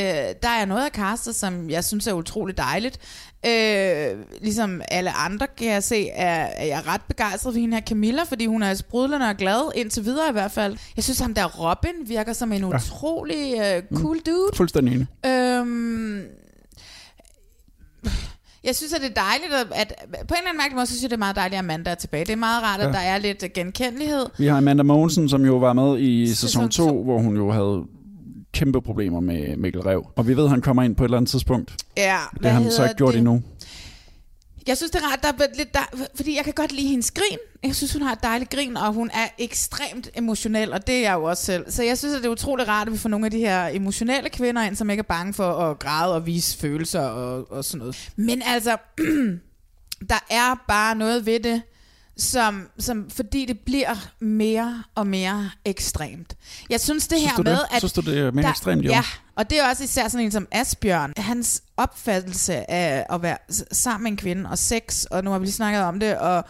[0.43, 2.99] der er noget af castet, som jeg synes er utroligt dejligt.
[3.45, 7.83] Øh, ligesom alle andre kan jeg se, er, er jeg ret begejstret for hende her
[7.85, 10.77] Camilla, fordi hun er sprudlende og glad, indtil videre i hvert fald.
[10.95, 12.75] Jeg synes, ham der Robin virker som en Ja.
[12.75, 14.49] utrolig øh, cool dude.
[14.55, 15.07] Fuldstændig enig.
[15.25, 16.21] Øhm,
[18.63, 20.91] jeg synes, at det er dejligt, at, at på en eller anden mærkelig måde, så
[20.93, 22.25] synes jeg, det er meget dejligt, at Amanda er tilbage.
[22.25, 22.91] Det er meget rart, at Ja.
[22.91, 24.25] der er lidt genkendelighed.
[24.37, 27.51] Vi har Amanda Mogensen, som jo var med i Sæson sæson 2, hvor hun jo
[27.51, 27.83] havde
[28.53, 30.07] kæmpe problemer med Mikkel Rev.
[30.15, 31.75] Og vi ved, at han kommer ind på et eller andet tidspunkt.
[31.97, 33.41] Ja, Det har han så ikke gjort endnu.
[34.67, 37.11] Jeg synes, det er rart, der er lidt der, fordi jeg kan godt lide hendes
[37.11, 37.37] grin.
[37.63, 41.01] Jeg synes, hun har et dejligt grin, og hun er ekstremt emotionel, og det er
[41.01, 41.71] jeg jo også selv.
[41.71, 43.67] Så jeg synes, at det er utroligt rart, at vi får nogle af de her
[43.67, 47.65] emotionelle kvinder ind, som ikke er bange for at græde og vise følelser og, og
[47.65, 48.09] sådan noget.
[48.15, 48.77] Men altså,
[50.09, 51.61] der er bare noget ved det,
[52.17, 56.35] som, som, fordi det bliver mere og mere ekstremt.
[56.69, 57.51] Jeg synes det Synes her du det?
[57.51, 57.79] med, at...
[57.79, 58.89] Synes du, det er mere ekstremt, jo?
[58.91, 59.03] Ja,
[59.37, 61.13] og det er også især sådan en som Asbjørn.
[61.17, 63.37] Hans opfattelse af at være
[63.71, 66.43] sammen med en kvinde og sex, og nu har vi lige snakket om det, og,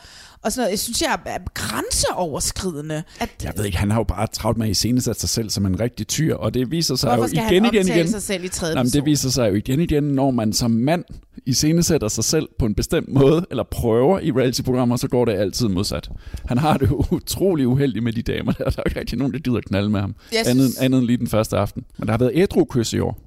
[0.43, 3.03] og sådan noget, jeg synes, jeg er grænseoverskridende.
[3.19, 5.65] At, Jeg ved ikke, han har jo bare travlt med at iscenesætte sig selv som
[5.65, 8.07] en rigtig tyr, og det viser sig Hvorfor jo igen, han igen, igen.
[8.09, 11.03] sig selv i tredje Jamen, det viser sig jo igen, igen, når man som mand
[11.45, 15.67] iscenesætter sig selv på en bestemt måde, eller prøver i reality-programmer, så går det altid
[15.67, 16.09] modsat.
[16.45, 18.69] Han har det jo utrolig uheldigt med de damer der.
[18.69, 20.15] Der er ikke rigtig nogen, der gider knalde med ham.
[20.31, 21.83] Jeg Andet, synes- andet end lige den første aften.
[21.97, 23.19] Men der har været ædru-kys i år.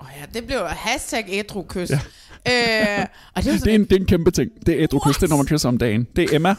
[0.00, 1.90] oh ja, det blev jo hashtag ædru-kys.
[1.90, 2.00] Ja.
[2.48, 4.50] Øh, og det er jo Det er, en, det er en kæmpe ting.
[4.66, 6.06] Det er ædru-kys, det er, når man kysser om dagen.
[6.16, 6.54] Det er Emma.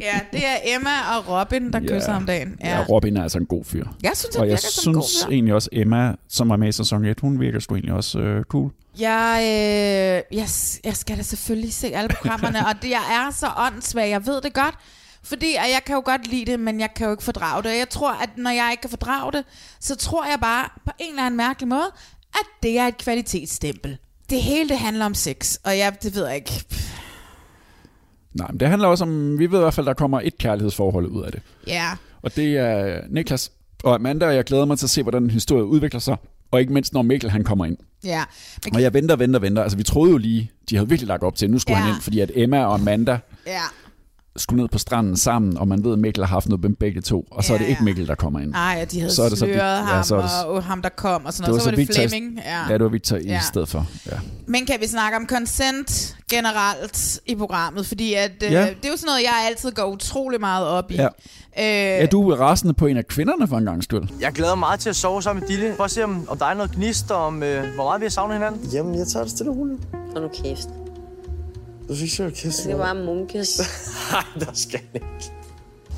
[0.00, 2.56] ja, det er Emma og Robin, der kysser om dagen.
[2.60, 2.70] Ja.
[2.78, 3.84] ja, Robin er altså en god fyr.
[4.02, 5.32] Jeg synes, og jeg en god synes fyr.
[5.32, 8.44] egentlig også, Emma, som var med i sæson 1, hun virker sgu egentlig også øh,
[8.44, 8.70] cool.
[8.98, 10.48] Jeg, øh, jeg,
[10.84, 14.40] jeg skal da selvfølgelig se alle programmerne, og det, jeg er så åndssvag, jeg ved
[14.40, 14.74] det godt.
[15.22, 17.70] Fordi at jeg kan jo godt lide det, men jeg kan jo ikke fordrage det.
[17.70, 19.44] Og jeg tror, at når jeg ikke kan fordrage det,
[19.80, 21.90] så tror jeg bare på en eller anden mærkelig måde,
[22.34, 23.98] at det er et kvalitetsstempel.
[24.30, 26.64] Det hele det handler om sex, og jeg, det ved jeg ikke.
[28.34, 31.06] Nej, men det handler også om, vi ved i hvert fald, der kommer et kærlighedsforhold
[31.06, 31.42] ud af det.
[31.66, 31.90] Ja,
[32.22, 33.52] Og det er Niklas
[33.84, 36.16] og Amanda, og jeg glæder mig til at se, hvordan den historie udvikler sig.
[36.50, 37.76] Og ikke mindst, når Mikkel han kommer ind.
[38.04, 38.24] ja.
[38.64, 39.62] Men, Og jeg venter, venter, venter.
[39.62, 41.82] Altså, vi troede jo lige, de havde virkelig lagt op til, at nu skulle Ja.
[41.82, 43.60] han ind, fordi at Emma og Amanda ja.
[44.36, 47.00] Skulle ned på stranden sammen, og man ved, at Mikkel har haft noget med begge
[47.00, 47.84] to, og så er det Ja, ikke ja.
[47.84, 48.54] Mikkel, der kommer ind.
[48.54, 50.44] Ej, og de havde Så er det så sløret Vic- ja, ham, så er det-
[50.46, 51.62] og ham, der kom, og sådan Det noget.
[51.62, 52.38] Så var det Victor- Flemming.
[52.44, 52.62] Ja.
[52.68, 53.40] Ja, det var Victor i Ja.
[53.40, 53.86] stedet for.
[54.06, 54.16] Ja.
[54.46, 57.86] Men kan vi snakke om consent generelt i programmet?
[57.86, 58.60] Fordi at, øh, Ja.
[58.60, 60.94] det er jo sådan noget, jeg altid går utrolig meget op i.
[60.94, 61.04] Ja.
[61.58, 64.02] Øh, Er du rasende på en af kvinderne for en gang skyld?
[64.20, 65.74] Jeg glæder mig meget til at sove sammen med Dille.
[65.76, 68.04] For at se, om, om der er noget gnist, og om øh, hvor meget vi
[68.04, 68.70] har savnet hinanden.
[68.72, 69.80] Jamen, jeg tager det stille og roligt.
[70.16, 70.68] Og nu kæft.
[71.88, 72.44] Du fik sjovt kæft.
[72.44, 73.60] Det skal bare munkes.
[74.12, 75.06] Nej, der skal ikke.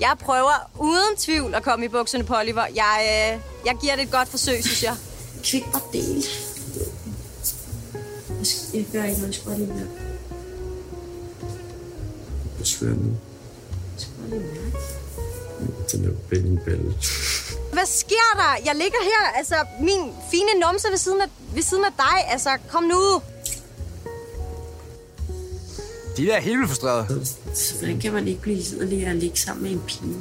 [0.00, 2.66] Jeg prøver uden tvivl at komme i bukserne på Oliver.
[2.74, 4.96] Jeg, øh, jeg giver det et godt forsøg, synes jeg.
[5.44, 6.24] Kvik og del.
[8.38, 9.86] Jeg, skal, gør ikke noget, jeg skal bare lige.
[12.58, 13.16] Jeg svær nu.
[13.92, 14.76] Jeg skal bare lige mærke.
[15.92, 16.94] Den der babyballe.
[17.72, 18.52] Hvad sker der?
[18.64, 22.32] Jeg ligger her, altså min fine numse ved siden af, ved siden af dig.
[22.32, 23.22] Altså, kom nu.
[26.16, 27.28] De er helt frustreret.
[27.54, 30.16] Så hvordan kan man ikke blive sådan og ligge sammen med en pige?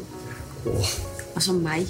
[0.65, 0.85] Oh.
[1.35, 1.87] Og så mig.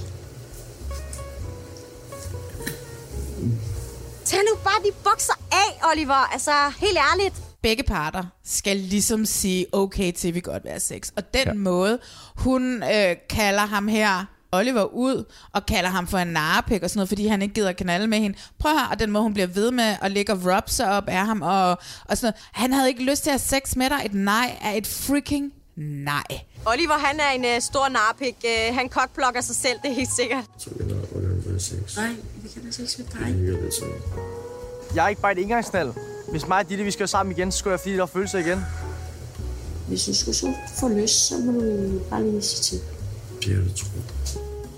[4.26, 6.34] Tag nu bare de bukser af, Oliver.
[6.34, 7.36] Altså, helt ærligt.
[7.62, 11.12] begge parter skal ligesom sige, okay til, vi godt være sex.
[11.16, 11.54] Og den ja.
[11.54, 12.00] måde,
[12.36, 16.98] hun øh, kalder ham her, Oliver, ud, og kalder ham for en narepik og sådan
[16.98, 18.38] noget, fordi han ikke gider knalde med hende.
[18.60, 21.08] Prøv her, og den måde, hun bliver ved med at ligge og rub sig op
[21.08, 21.70] af ham, og,
[22.06, 22.36] og sådan noget.
[22.52, 24.02] Han havde ikke lyst til at have sex med dig.
[24.06, 26.24] Et nej er et freaking nej.
[26.66, 28.36] Oliver, han er en uh, stor narpik.
[28.44, 30.44] Uh, han kokblokker sig selv, det er helt sikkert.
[30.58, 31.98] Så vil jeg nok gerne være sex.
[31.98, 33.14] Nej, vi kan da sex med Det
[33.80, 33.88] dig.
[34.96, 35.94] Jeg er ikke bare et engangsnal.
[36.32, 38.40] Hvis mig og Ditte, vi skal sammen igen, så skulle jeg fordi, der er følelser
[38.40, 38.66] igen.
[39.88, 42.80] Hvis du skulle så få lyst, så må du bare lige sige til.
[43.46, 43.88] Bliver det tro.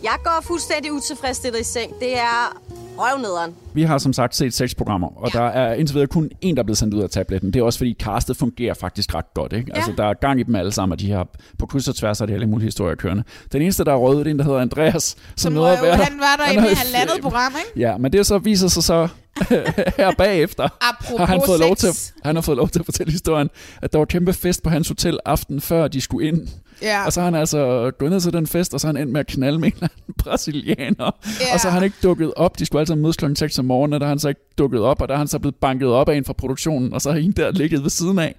[0.04, 1.92] Jeg går fuldstændig utilfredsstillet i seng.
[2.00, 2.58] Det er
[2.98, 3.54] røvnederen.
[3.74, 5.40] Vi har som sagt set seks programmer, og ja.
[5.40, 7.54] der er indtil videre kun en, der er blevet sendt ud af tabletten.
[7.54, 9.54] Det er også fordi castet fungerer faktisk ret godt.
[9.54, 9.68] Ikke?
[9.68, 9.76] Ja.
[9.76, 11.28] Altså, der er gang i dem alle sammen, og de har
[11.60, 13.24] på kryds og tværs af det alle mulige historier kørende.
[13.52, 15.96] Den eneste, der er røget, det er en, der hedder Andreas, som, Som være der.
[15.96, 17.80] han var der i halvandet program, ikke?
[17.80, 19.08] Ja, men det så viser sig så,
[19.98, 22.12] her bagefter Apropos har han fået, lov til, sex.
[22.24, 23.50] han har fået lov til at fortælle historien,
[23.82, 26.48] at der var kæmpe fest på hans hotel aften før de skulle ind.
[26.82, 27.06] Ja.
[27.06, 29.12] Og så har han altså gået ned til den fest, og så har han endt
[29.12, 31.12] med at knalde med en eller anden brasilianer.
[31.26, 31.54] Ja.
[31.54, 32.60] Og så har han ikke dukket op.
[32.60, 34.82] De skulle altså mødes klokken 6 om morgenen, og der har han så ikke dukket
[34.82, 37.12] op, og der har han så blevet banket op af en fra produktionen, og så
[37.12, 38.36] har en der ligget ved siden af.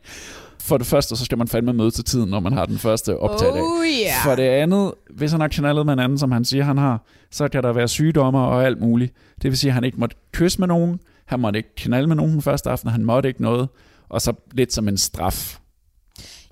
[0.61, 3.19] For det første, så skal man fandme møde til tiden, når man har den første
[3.19, 3.63] optag af.
[3.63, 4.25] Oh, yeah.
[4.25, 7.03] For det andet, hvis han har knaldet med en anden, som han siger, han har,
[7.31, 9.13] så kan der være sygdommer og alt muligt.
[9.43, 12.17] Det vil sige, at han ikke måtte kysse med nogen, han måtte ikke knalde med
[12.17, 13.69] nogen den første aften, han måtte ikke noget,
[14.09, 15.59] og så lidt som en straf.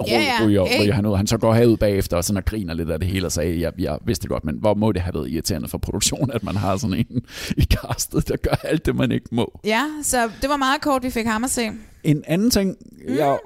[0.08, 0.46] Ja, ja.
[0.46, 0.82] Ryger, Hey.
[0.82, 1.16] ryger han ud.
[1.16, 3.60] Han så går herud bagefter og sådan og griner lidt af det hele og sagde,
[3.60, 6.56] jeg, jeg vidste godt, men hvor må det have været irriterende for produktionen, at man
[6.56, 7.22] har sådan en
[7.56, 9.60] i castet, der gør alt det, man ikke må.
[9.64, 11.70] Ja, så det var meget kort, vi fik ham at se.
[12.04, 12.76] En anden ting,
[13.08, 13.38] jeg, jeg,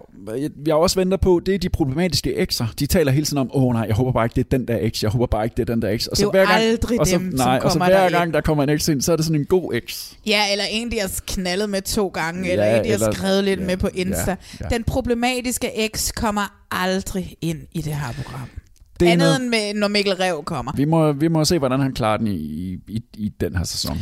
[0.67, 2.67] jeg også venter på, det er de problematiske ekser.
[2.79, 4.69] De taler hele tiden om, åh oh, nej, jeg håber bare ikke, det er den
[4.69, 5.03] der eks.
[5.03, 6.07] Jeg håber bare ikke, det er den der eks.
[6.07, 8.13] Og Det er jo hver gang, aldrig og så, dem, nej, og så hver derind.
[8.15, 10.17] gang, der kommer en eks ind, så er det sådan en god eks.
[10.27, 13.13] Ja, eller en, de har knaldet med to gange, Ja, eller en, de har eller-
[13.13, 14.31] skrevet lidt ja, med på Insta.
[14.31, 14.37] ja,
[14.71, 14.77] ja.
[14.77, 18.49] Den problematiske eks kommer aldrig ind i det her program.
[19.01, 20.73] Det er Andet noget- end med, når Mikkel Rev kommer.
[20.77, 22.33] Vi må, vi må se, hvordan han klarer den i,
[22.89, 23.99] i, i, den her sæson.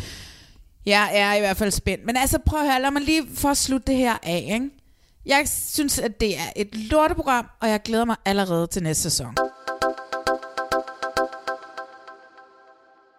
[0.86, 2.06] Jeg er i hvert fald spændt.
[2.06, 4.70] Men altså, prøv at høre, lad mig lige få slutte det her af, ikke?
[5.28, 9.34] Jeg synes, at det er et lorteprogram, og jeg glæder mig allerede til næste sæson.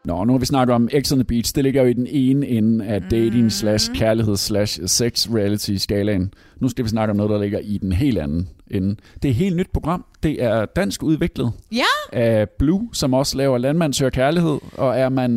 [0.06, 1.56] Nå, nu har vi snakket om X on the Beach.
[1.56, 3.08] Det ligger jo i den ene ende af Mm.
[3.10, 6.34] dating slash kærlighed slash sex reality skalaen.
[6.62, 8.96] Nu skal vi snakke om noget, der ligger i den helt anden ende.
[9.24, 10.06] Det er et helt nyt program.
[10.24, 14.60] Det er dansk udviklet Ja, af Blue, som også laver Landmand søger kærlighed.
[14.78, 15.32] Og er man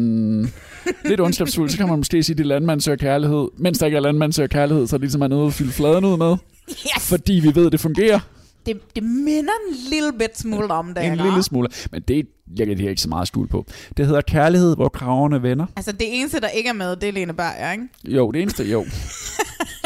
[1.09, 3.49] lidt ondskabsfuld, så kan man måske sige, at det er Landmand søger kærlighed.
[3.59, 5.73] Mens der ikke er Landmand søger kærlighed, så er det ligesom er noget at fylde
[5.73, 6.37] fladen ud med.
[6.71, 7.09] Yes.
[7.09, 8.21] Fordi vi ved, at det fungerer.
[8.67, 11.25] det, det minder en lille bit smule om det, En ikke?
[11.25, 11.69] lille smule.
[11.93, 13.67] Men det lægger de ikke så meget skjul på.
[13.97, 15.67] Det hedder Kærlighed, hvor kraverne vender.
[15.77, 17.89] Altså, det eneste, der ikke er med, det er Lene Beyer, ikke?
[18.05, 18.85] Jo, det eneste, jo.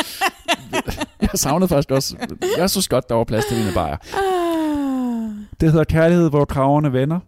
[1.21, 2.17] jeg savnede faktisk også...
[2.59, 3.97] Jeg synes godt, der var plads til Line Beyer.
[5.61, 7.21] Det hedder Kærlighed, hvor kraverne vender.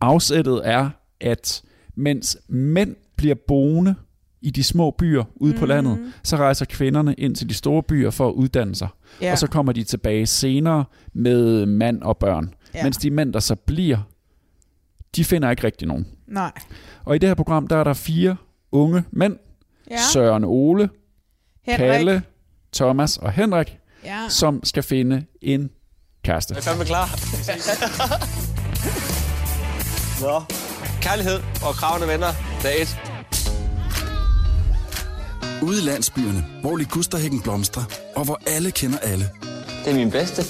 [0.00, 1.62] Afsættet er, at
[1.96, 3.94] mens mænd bliver boende
[4.46, 5.68] i de små byer ude på Mhm.
[5.68, 8.88] landet, så rejser kvinderne ind til de store byer for at uddanne sig.
[9.22, 9.32] Ja.
[9.32, 12.54] Og så kommer de tilbage senere med mand og børn.
[12.74, 12.82] Ja.
[12.82, 13.98] Mens de mænd, der så bliver,
[15.16, 16.06] de finder ikke rigtig nogen.
[16.26, 16.52] Nej.
[17.04, 18.36] Og i det her program, der er der fire
[18.72, 19.36] unge mænd.
[19.90, 19.96] Ja.
[20.12, 20.88] Søren Ole,
[21.62, 21.78] Henrik.
[21.78, 22.22] Kalle,
[22.72, 24.18] Thomas og Henrik, Ja.
[24.28, 25.70] som skal finde en
[26.24, 26.54] kæreste.
[26.54, 27.06] Jeg er fandme klar.
[30.22, 30.42] Nå.
[31.00, 32.26] Kærlighed og kravende venner.
[32.62, 32.98] Dag 1.
[35.62, 37.84] Ude i landsbyerne, hvor ligusterhækken blomstrer,
[38.16, 39.30] og hvor alle kender alle.
[39.84, 40.44] Det er min bedste.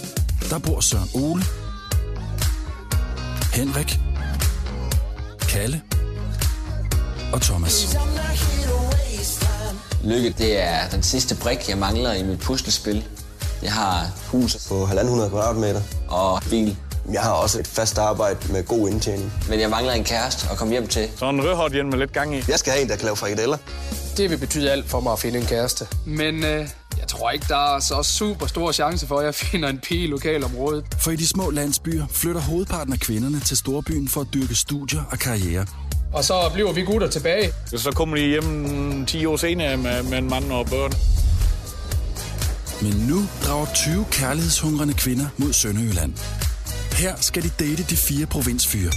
[0.51, 1.43] Der bor Søren Ole,
[3.53, 3.99] Henrik,
[5.49, 5.83] Kalle
[7.33, 7.97] og Thomas.
[10.05, 13.05] Lykke, det er den sidste brik, jeg mangler i mit puslespil.
[13.63, 15.81] Jeg har hus på 1.500 kvadratmeter.
[16.09, 16.77] og bil,
[17.13, 19.33] Jeg har også et fast arbejde med god indtjening.
[19.49, 21.09] men jeg mangler en kæreste at komme hjem til.
[21.19, 22.43] Så en rødhård igen med lidt gang i.
[22.49, 23.57] Jeg skal have en, der kan lave frikadeller.
[24.17, 25.87] Det vil betyde alt for mig at finde en kæreste.
[26.05, 29.69] Men øh, jeg tror ikke, der er så super stor chance for, at jeg finder
[29.69, 30.85] en pige i lokalområdet.
[30.99, 35.03] For i de små landsbyer flytter hovedparten af kvinderne til storbyen for at dyrke studier
[35.11, 35.67] og karriere.
[36.13, 37.53] Og så bliver vi gutter tilbage.
[37.67, 40.93] Så kommer de hjem 10 år senere med, med en mand og børn.
[42.83, 46.13] Men nu drager 20 kærlighedshungrende kvinder mod Sønderjylland.
[46.93, 48.93] Her skal de date de fire provinsfyre.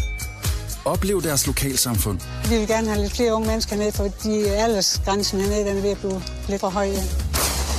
[0.86, 2.20] Oplev deres lokalsamfund.
[2.50, 5.82] Vi vil gerne have lidt flere unge mennesker ned, for de aldersgrænsen hernede den er
[5.82, 6.86] ved at blive lidt for høj.
[6.86, 7.04] Ja.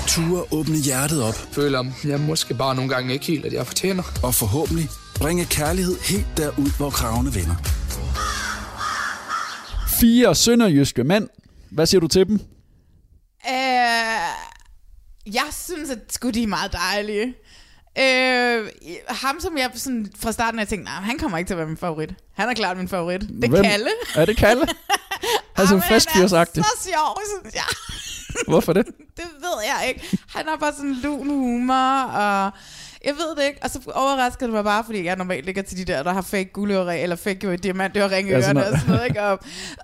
[0.06, 1.34] Ture åbne hjertet op.
[1.52, 4.02] Føler jeg måske bare nogle gange ikke helt, at jeg fortjener.
[4.22, 7.54] Og forhåbentlig bringe kærlighed helt derud, hvor kravene vender.
[9.88, 11.28] Fire sønderjyske mænd.
[11.70, 12.34] Hvad siger du til dem?
[13.48, 14.30] Øh,
[15.34, 17.34] jeg synes, at sgu de er meget dejlige.
[17.98, 18.68] Øh,
[19.08, 21.66] ham, som jeg sådan fra starten af tænkte, nej, han kommer ikke til at være
[21.66, 22.14] min favorit.
[22.34, 23.20] Han er klart min favorit.
[23.20, 23.62] Det er Hvem?
[23.64, 23.90] Kalle.
[24.14, 24.66] Er det Kalle?
[25.56, 26.64] Han er sådan frisk Han er fyrsagtig.
[26.64, 27.64] så sjov, synes jeg.
[28.48, 28.86] Hvorfor det?
[29.16, 30.18] Det ved jeg ikke.
[30.28, 32.50] Han har bare sådan lun humor, og
[33.04, 33.58] jeg ved det ikke.
[33.62, 36.22] Og så overraskede det mig bare, fordi jeg normalt ligger til de der, der har
[36.22, 38.72] fake guldører, eller fake jo diamantører i Ja, ørerne noget.
[38.72, 39.22] og sådan noget, ikke?
[39.22, 39.38] Og,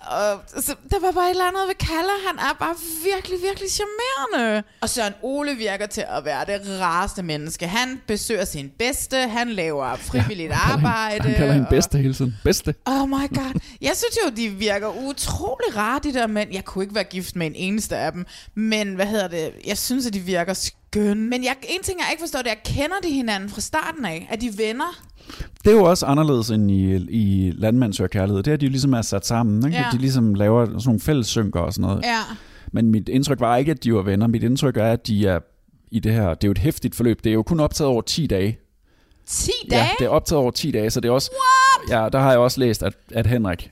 [0.06, 2.10] og, så der var bare et eller andet ved Kalle.
[2.26, 2.74] Han er bare
[3.04, 4.62] virkelig, virkelig charmerende.
[4.80, 7.66] Og Søren Ole virker til at være det rareste menneske.
[7.66, 11.22] Han besøger sin bedste, han laver frivilligt arbejde.
[11.24, 12.34] Han kalder hende og- bedste hele tiden.
[12.44, 12.74] Bedste.
[12.86, 13.60] Oh my god.
[13.80, 16.52] Jeg synes jo, de virker utrolig rare, de der mænd.
[16.54, 18.26] Jeg kunne ikke være gift med en eneste af dem.
[18.54, 19.52] Men hvad hedder det?
[19.66, 20.54] Jeg synes, at de virker
[20.96, 21.28] skønne.
[21.28, 24.28] Men jeg, en ting, jeg ikke forstår, det er, kender de hinanden fra starten af?
[24.30, 25.02] Er de venner?
[25.64, 28.42] Det er jo også anderledes end i, i Landmand søger kærlighed.
[28.42, 29.66] Det er, at de jo ligesom er sat sammen.
[29.66, 29.76] Ikke?
[29.76, 29.84] Ja.
[29.92, 32.04] De ligesom laver sådan nogle fællessynker og sådan noget.
[32.04, 32.20] Ja.
[32.72, 34.26] Men mit indtryk var ikke, at de var venner.
[34.26, 35.38] Mit indtryk er, at de er
[35.90, 36.28] i det her...
[36.34, 37.24] Det er jo et hæftigt forløb.
[37.24, 38.58] Det er jo kun optaget over 10 dage.
[39.26, 39.82] 10 dage?
[39.82, 41.30] Ja, det er optaget over 10 dage, så det er også...
[41.32, 42.02] What?
[42.02, 43.70] Ja, der har jeg også læst, at, at Henrik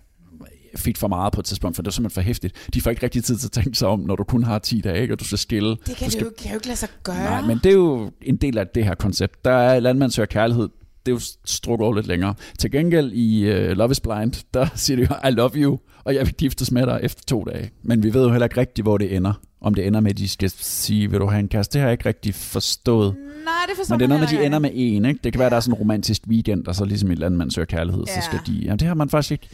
[0.76, 2.68] fik for meget på et tidspunkt, for det var simpelthen for hæftigt.
[2.74, 4.80] De får ikke rigtig tid til at tænke sig om, når du kun har 10
[4.80, 5.70] dage, ikke, og du skal skille.
[5.70, 6.24] Det kan, du skal...
[6.24, 7.16] jo, kan jo ikke lade sig gøre.
[7.16, 9.44] Nej, men det er jo en del af det her koncept.
[9.44, 10.68] Der er landmand søger kærlighed.
[11.06, 12.34] Det er jo strukket over lidt længere.
[12.58, 16.14] Til gengæld i uh, Love is Blind, der siger de jo, I love you, og
[16.14, 17.70] jeg vil giftes med dig efter to dage.
[17.82, 19.32] Men vi ved jo heller ikke rigtigt, hvor det ender.
[19.60, 21.72] Om det ender med, at de skal sige, vil du have en kæreste?
[21.72, 23.14] Det har jeg ikke rigtig forstået.
[23.44, 25.04] Nej, det forstår Men det er man noget med, at de ender med en.
[25.04, 25.20] Ikke?
[25.24, 27.50] Det kan være, at der er sådan en romantisk weekend, og så ligesom i landmand
[27.50, 28.52] søger kærlighed, så skal de...
[28.52, 29.48] Ja, det har man faktisk ikke.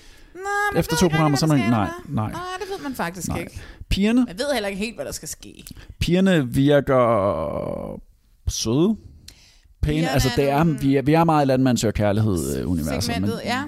[0.72, 1.70] Nej, Efter to programmer, så man ikke...
[1.70, 2.30] Nej, nej.
[2.30, 3.38] Nej, det ved man faktisk Nej.
[3.38, 3.60] ikke.
[3.88, 5.64] Pigerne, Man ved heller ikke helt, hvad der skal ske.
[5.98, 8.00] pigerne virker
[8.48, 8.96] søde.
[9.82, 9.94] Pæne.
[9.96, 13.04] Pigerne Altså, det er vi, er, vi er meget landmand søger kærlighed-universet.
[13.04, 13.62] Segmentet, ja.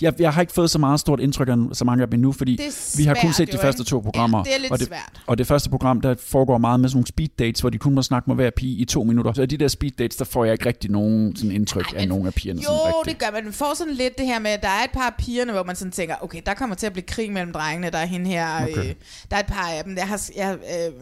[0.00, 2.32] jeg, jeg har ikke fået så meget stort indtryk af så mange af dem endnu,
[2.32, 4.38] fordi er vi har kun svært set de første to programmer.
[4.38, 5.22] Ja, det er lidt og det, svært.
[5.26, 7.94] Og det første program, der foregår meget med sådan nogle speed dates, hvor de kun
[7.94, 9.32] må snakke med hver pige i to minutter.
[9.32, 12.26] Så de der speed dates, der får jeg ikke rigtig nogen sådan indtryk af nogen
[12.26, 12.62] af pigerne.
[12.62, 13.12] sådan Jo, rigtig.
[13.12, 13.44] det gør man.
[13.44, 15.62] Man får sådan lidt det her med, at der er et par af pigerne, hvor
[15.62, 17.90] man sådan tænker, okay, der kommer til at blive krig mellem drengene.
[17.90, 18.72] Der er hende her, Okay.
[18.72, 18.88] okay.
[18.88, 18.94] øh,
[19.30, 19.96] der er et par af dem.
[19.96, 20.92] Jeg har, jeg, øh,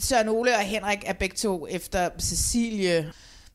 [0.00, 3.10] Søren Ole og Henrik er begge to efter Cecilie.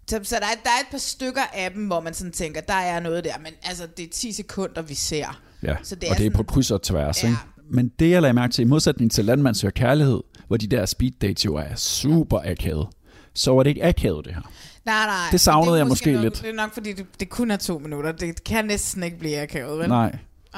[0.09, 2.61] Så, så der, er, der er et par stykker af dem, hvor man sådan tænker,
[2.61, 3.33] der er noget der.
[3.43, 5.41] Men altså, det er 10 sekunder, vi ser.
[5.63, 7.23] Ja, Så det det og er det er sådan- på kryds og tværs.
[7.23, 7.27] Ja.
[7.27, 7.39] Ikke?
[7.69, 10.85] Men det, jeg lagde mærke til, i modsætning til Landmand søger kærlighed, hvor de der
[10.85, 12.87] speed dates jo er super akavet,
[13.33, 14.41] så var det ikke akavet, det her.
[14.85, 15.15] Nej, nej.
[15.31, 16.41] Det savnede er jeg måske nok, lidt.
[16.41, 18.11] Det er nok, fordi det, det kun er to minutter.
[18.11, 19.87] Det kan næsten ikke blive akavet, vel?
[19.89, 20.15] Nej.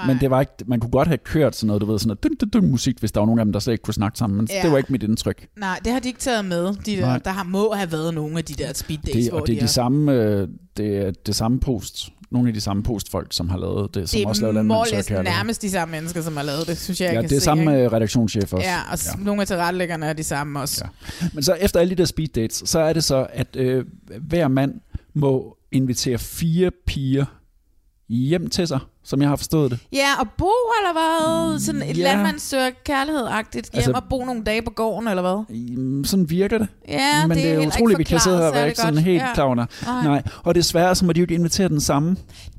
[0.07, 2.23] Men det var ikke, man kunne godt have kørt sådan noget, du ved, sådan noget
[2.23, 4.17] dun, dun, dun, musik, hvis der var nogen af dem, der slet ikke kunne snakke
[4.17, 4.61] sammen, men Ja.
[4.63, 5.47] det var ikke mit indtryk.
[5.57, 6.65] Nej, det har de ikke taget med.
[6.65, 7.17] De der, Nej.
[7.19, 9.53] der har, må have været nogle af de der speed dates, Det, hvor og det
[9.55, 13.27] er de de samme, øh, det er det samme post, nogle af de samme postfolk,
[13.31, 15.23] som har lavet det, som det også er søger mållæst kærlighed.
[15.37, 17.39] nærmest de samme mennesker, som har lavet det, synes jeg, jeg Ja, kan det er
[17.39, 17.43] se.
[17.45, 17.85] samme ikke?
[17.85, 18.67] øh, redaktionschef også.
[18.67, 19.23] Ja, og ja.
[19.23, 20.81] nogle af tilrettelæggerne er de samme også.
[21.21, 21.27] Ja.
[21.33, 23.85] Men så efter alle de der speed dates, så er det så, at øh,
[24.21, 24.73] hver mand
[25.13, 27.25] må invitere fire piger
[28.09, 28.79] hjem til sig,
[29.09, 29.79] som jeg har forstået det.
[29.93, 30.45] Ja, og bo
[30.79, 31.59] eller hvad?
[31.59, 31.93] Sådan et Ja.
[31.93, 32.03] ja.
[32.03, 33.69] landmand søger kærlighed-agtigt.
[33.73, 35.55] Hjem Altså- og bo nogle dage på gården, eller hvad?
[35.77, 36.67] Mm, Sådan virker det.
[36.87, 38.79] Ja, Men det det er er heller utroligt, vi kan sidde her og være ikke
[38.81, 39.33] sådan helt godt.
[39.33, 39.67] klar det.
[39.85, 40.03] Nej.
[40.03, 42.09] Nej, og desværre så må de jo ikke invitere den samme.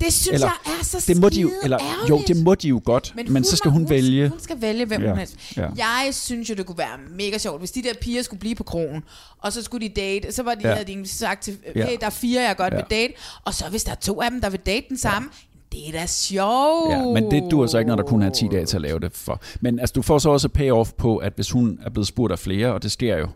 [0.01, 1.77] Det synes Eller, jeg er så det må de jo, eller,
[2.09, 4.29] Jo, det må de jo godt, men, men så skal hun, vælge.
[4.29, 5.11] Hun skal vælge, hvem Ja, ja.
[5.11, 5.35] hun helst.
[5.57, 5.67] ja.
[5.77, 8.63] Jeg synes jo, det kunne være mega sjovt, hvis de der piger skulle blive på
[8.63, 9.03] krogen,
[9.41, 10.69] og så skulle de date, så var de, Ja.
[10.69, 10.75] ja.
[10.75, 11.85] havde de sagt til, Ja.
[11.85, 12.77] hey, der er fire, jeg godt Ja.
[12.79, 13.13] vil date,
[13.45, 15.29] og så hvis der er to af dem, der vil date den samme,
[15.71, 16.91] det er da sjovt.
[16.91, 18.99] Ja, men det dur så ikke, når der kun er 10 dage til at lave
[18.99, 19.41] det for.
[19.61, 22.39] Men altså, du får så også payoff på, at hvis hun er blevet spurgt af
[22.39, 23.27] flere, og det sker jo,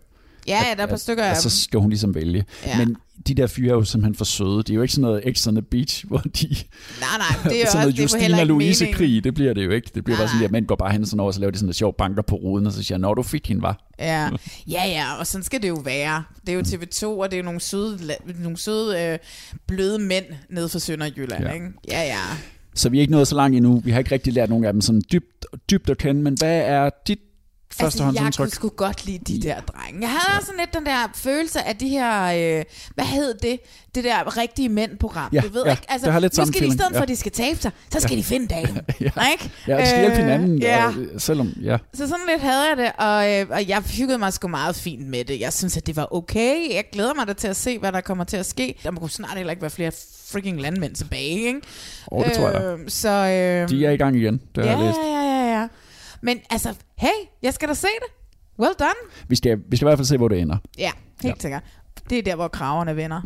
[0.47, 2.45] Ja, ja, der er et par stykker af at, så skal hun ligesom vælge.
[2.65, 2.77] Ja.
[2.77, 2.95] Men
[3.27, 4.63] de der fyre er jo simpelthen for søde.
[4.63, 6.47] De er jo ikke sådan noget X on the Beach, hvor de...
[6.47, 8.97] Nej, nej, det er jo sådan også, noget det Justina ikke Louise meningen.
[8.97, 9.91] krig, det bliver det jo ikke.
[9.95, 11.51] Det bliver Nej, bare sådan, at mænd går bare hen sådan over, og så laver
[11.51, 13.89] de sådan noget sjov banker på ruden, og så siger når du fik hende, var.
[13.99, 14.29] Ja,
[14.75, 16.23] ja, ja, og sådan skal det jo være.
[16.47, 17.99] Det er jo TV2, og det er jo nogle søde,
[18.39, 19.19] nogle søde øh,
[19.67, 21.51] bløde mænd nede fra Sønderjylland, ja.
[21.51, 21.65] ikke?
[21.91, 22.19] Ja, ja.
[22.75, 23.81] Så vi er ikke nået så langt endnu.
[23.85, 26.61] Vi har ikke rigtig lært nogen af dem sådan dybt, dybt at kende, men hvad
[26.65, 27.19] er dit
[27.79, 28.43] Altså, jeg førstehåndsindtryk?
[28.45, 30.01] kunne sgu godt lide de der drenge.
[30.01, 32.23] Jeg havde også sådan lidt den der følelse af de her,
[32.59, 32.63] øh,
[32.95, 33.59] hvad hed det?
[33.95, 35.29] Det der rigtige mænd-program.
[35.33, 35.83] Ja, du ved ja, ikke?
[35.89, 37.01] Altså, det har lidt nu skal de i stedet for, ja.
[37.01, 38.17] at de skal tabe sig, så skal Ja.
[38.17, 38.77] de finde dagen.
[39.01, 39.09] ja.
[39.31, 39.51] Ikke?
[39.67, 40.87] Ja, de skal hjælpe hinanden, Ja.
[40.87, 41.77] og, selvom, ja.
[41.93, 45.07] Så sådan lidt havde jeg det, og, øh, og jeg hyggede mig sgu meget fint
[45.07, 45.39] med det.
[45.39, 46.73] Jeg synes, at det var okay.
[46.73, 48.79] Jeg glæder mig da til at se, hvad der kommer til at ske.
[48.83, 49.91] Der må kunne snart heller ikke være flere
[50.31, 51.61] freaking landmænd tilbage, ikke?
[52.11, 52.65] Åh, det tror jeg da.
[52.65, 54.97] Øh, så, øh, De er i gang igen, det har ja, jeg læst.
[55.03, 55.32] ja, ja, ja.
[56.23, 58.07] Men altså, hey, jeg skal da se det.
[58.59, 59.11] Well done.
[59.27, 60.57] Vi skal, vi skal i hvert fald se, hvor det ender.
[60.77, 61.41] Ja, helt ja.
[61.41, 61.63] sikkert.
[62.09, 63.21] Det er der, hvor kraverne vinder.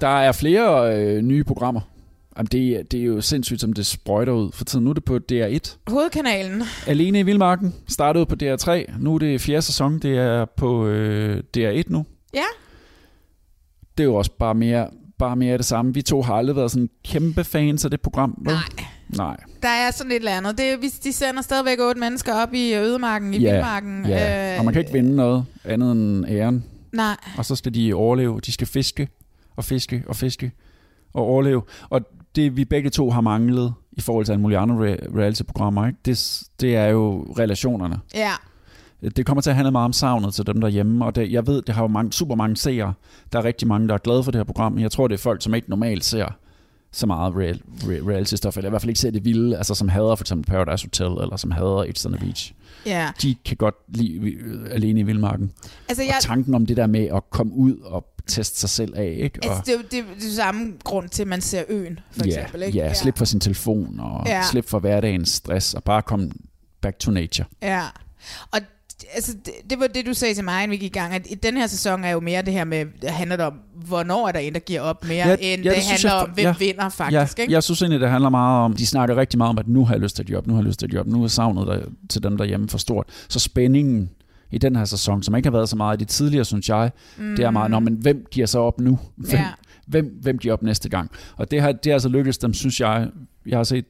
[0.00, 1.80] Der er flere øh, nye programmer.
[2.36, 4.84] Jamen, det, det er jo sindssygt, som det sprøjter ud for tiden.
[4.84, 5.76] Nu er det på DR1.
[5.86, 6.62] Hovedkanalen.
[6.86, 8.98] Alene i Vildmarken startede på DR3.
[8.98, 9.98] Nu er det fjerde sæson.
[9.98, 12.06] Det er på øh, DR1 nu.
[12.34, 12.44] Ja.
[13.98, 15.94] Det er jo også bare mere, bare mere af det samme.
[15.94, 18.34] Vi to har aldrig været sådan kæmpe fans af det program.
[18.38, 18.52] Vel?
[18.54, 18.86] Nej.
[19.16, 19.36] Nej.
[19.62, 20.58] Der er sådan et eller andet.
[20.58, 24.06] Det, hvis de sender stadigvæk otte mennesker op i ødemarken, i vildmarken.
[24.06, 24.52] Ja.
[24.52, 26.64] Øh, Og man kan ikke vinde noget andet end æren.
[26.92, 27.16] Nej.
[27.38, 28.40] Og så skal de overleve.
[28.40, 29.08] De skal fiske
[29.56, 30.52] og fiske og fiske
[31.14, 31.62] og overleve.
[31.88, 32.00] Og
[32.36, 35.98] det vi begge to har manglet i forhold til alle mulige andre re- reality-programmer, ikke?
[36.04, 38.00] Det, det er jo relationerne.
[38.14, 38.30] Ja.
[39.16, 41.62] Det kommer til at handle meget om savnet til dem derhjemme, og det, jeg ved,
[41.62, 42.94] det har jo mange, super mange seere.
[43.32, 45.14] Der er rigtig mange, der er glade for det her program, men jeg tror, det
[45.14, 46.26] er folk, som ikke normalt ser
[46.92, 49.88] så meget real, re, reality-stof, eller i hvert fald ikke ser det vilde, altså som
[49.88, 52.52] hader for eksempel Paradise Hotel, eller som hader It's on the Beach.
[52.86, 53.10] Ja.
[53.22, 55.52] De kan godt lide øh, alene i vildmarken.
[55.88, 58.92] Altså, Og jeg, tanken om det der med at komme ud og teste sig selv
[58.96, 59.38] af, ikke?
[59.42, 61.98] Altså, det, er jo- det, er jo det samme grund til, at man ser øen,
[62.10, 62.62] for ja, eksempel.
[62.62, 62.78] Ikke?
[62.78, 64.42] ja, slip for sin telefon, og ja.
[64.42, 66.30] slip for hverdagens stress, og bare komme
[66.80, 67.46] back to nature.
[67.62, 67.82] Ja,
[68.52, 68.60] og
[69.14, 71.26] altså, det, det var det, du sagde til mig, inden vi gik i gang, at
[71.30, 73.54] i den her sæson er jo mere det her med, det handler om,
[73.86, 76.22] hvornår er der en, der giver op mere, ja, end det, det synes handler jeg-
[76.22, 77.38] om, hvem ja, vinder faktisk.
[77.38, 77.52] Ja, ikke?
[77.52, 79.94] jeg synes egentlig, det handler meget om, de snakker rigtig meget om, at nu har
[79.94, 81.66] jeg lyst til at job, nu har jeg lyst til at job, nu er savnet
[81.66, 81.80] der,
[82.10, 83.06] til dem derhjemme for stort.
[83.28, 84.10] Så spændingen
[84.50, 86.90] i den her sæson, som ikke har været så meget i de tidligere, synes jeg,
[87.18, 87.36] mm.
[87.36, 87.72] det er meget, Mm.
[87.74, 88.98] Nå, men hvem giver så op nu?
[89.16, 89.46] Hvem, Ja.
[89.86, 91.10] hvem, hvem giver op næste gang?
[91.36, 93.08] Og det har, det har altså lykkedes dem, synes jeg.
[93.46, 93.84] Jeg har set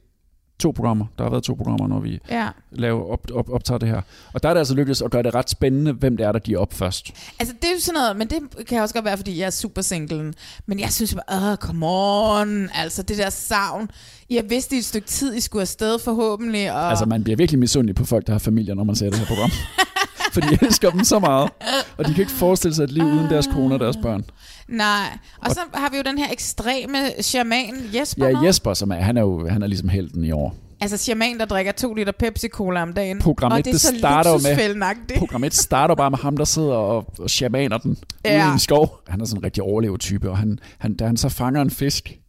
[0.59, 1.05] to programmer.
[1.17, 2.47] Der har været to programmer, når vi Ja.
[2.71, 4.01] laver op, op, optager det her.
[4.33, 6.39] Og der er det altså lykkedes at gøre det ret spændende, hvem det er, der
[6.39, 7.11] giver op først.
[7.39, 9.49] Altså, det er jo sådan noget, men det kan også godt være, fordi jeg er
[9.49, 10.33] super single.
[10.65, 12.69] Men jeg synes bare, åh, come on.
[12.73, 13.89] Altså, det der savn.
[14.29, 16.71] I har vidst i et stykke tid, I skulle afsted forhåbentlig.
[16.73, 16.89] Og...
[16.89, 19.25] Altså, man bliver virkelig misundelig på folk, der har familier, når man ser det her
[19.25, 19.51] program.
[20.35, 21.49] Fordi jeg elsker dem så meget.
[21.97, 24.25] Og de kan ikke forestille sig et liv uden deres kone og deres børn.
[24.67, 25.17] Nej.
[25.41, 28.27] Og så har vi jo den her ekstreme shaman Jesper.
[28.27, 28.41] Ja.
[28.41, 30.55] Jesper, som er, han er jo han er ligesom helten i år.
[30.81, 33.19] Altså shaman, der drikker to liter Pepsi-Cola om dagen.
[33.19, 36.37] Program og 1, det er det så starter med, program 1 starter bare med ham,
[36.37, 38.43] der sidder og, og shamaner den ja.
[38.43, 38.99] Ude i en skov.
[39.07, 42.19] Han er sådan en rigtig overlever-type, og han, han, da han så fanger en fisk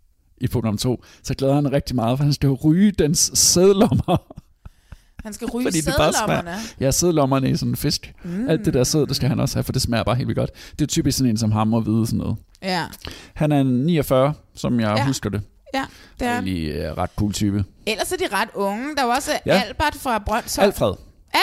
[0.41, 4.37] i program 2, så glæder han rigtig meget, for han skal jo ryge dens sædlommer.
[5.27, 6.55] Han skal ryge Fordi sædlommerne.
[6.81, 8.13] Ja, sædlommerne i sådan en fisk.
[8.25, 8.49] Mm.
[8.49, 10.39] Alt det der sæd, det skal han også have, for det smager bare helt vildt
[10.39, 10.51] godt.
[10.79, 12.37] Det er typisk sådan en som ham at vide sådan noget.
[12.63, 12.85] Ja.
[13.35, 15.07] Han er en 49, som jeg Ja.
[15.07, 15.41] husker det.
[15.75, 15.85] Ja,
[16.21, 16.45] det er han.
[16.45, 17.65] Egentlig uh, ret cool type.
[17.87, 18.95] Ellers er de ret unge.
[18.97, 19.63] Der er jo også Ja.
[19.69, 20.65] Albert fra Brøndshøj.
[20.65, 20.95] Alfred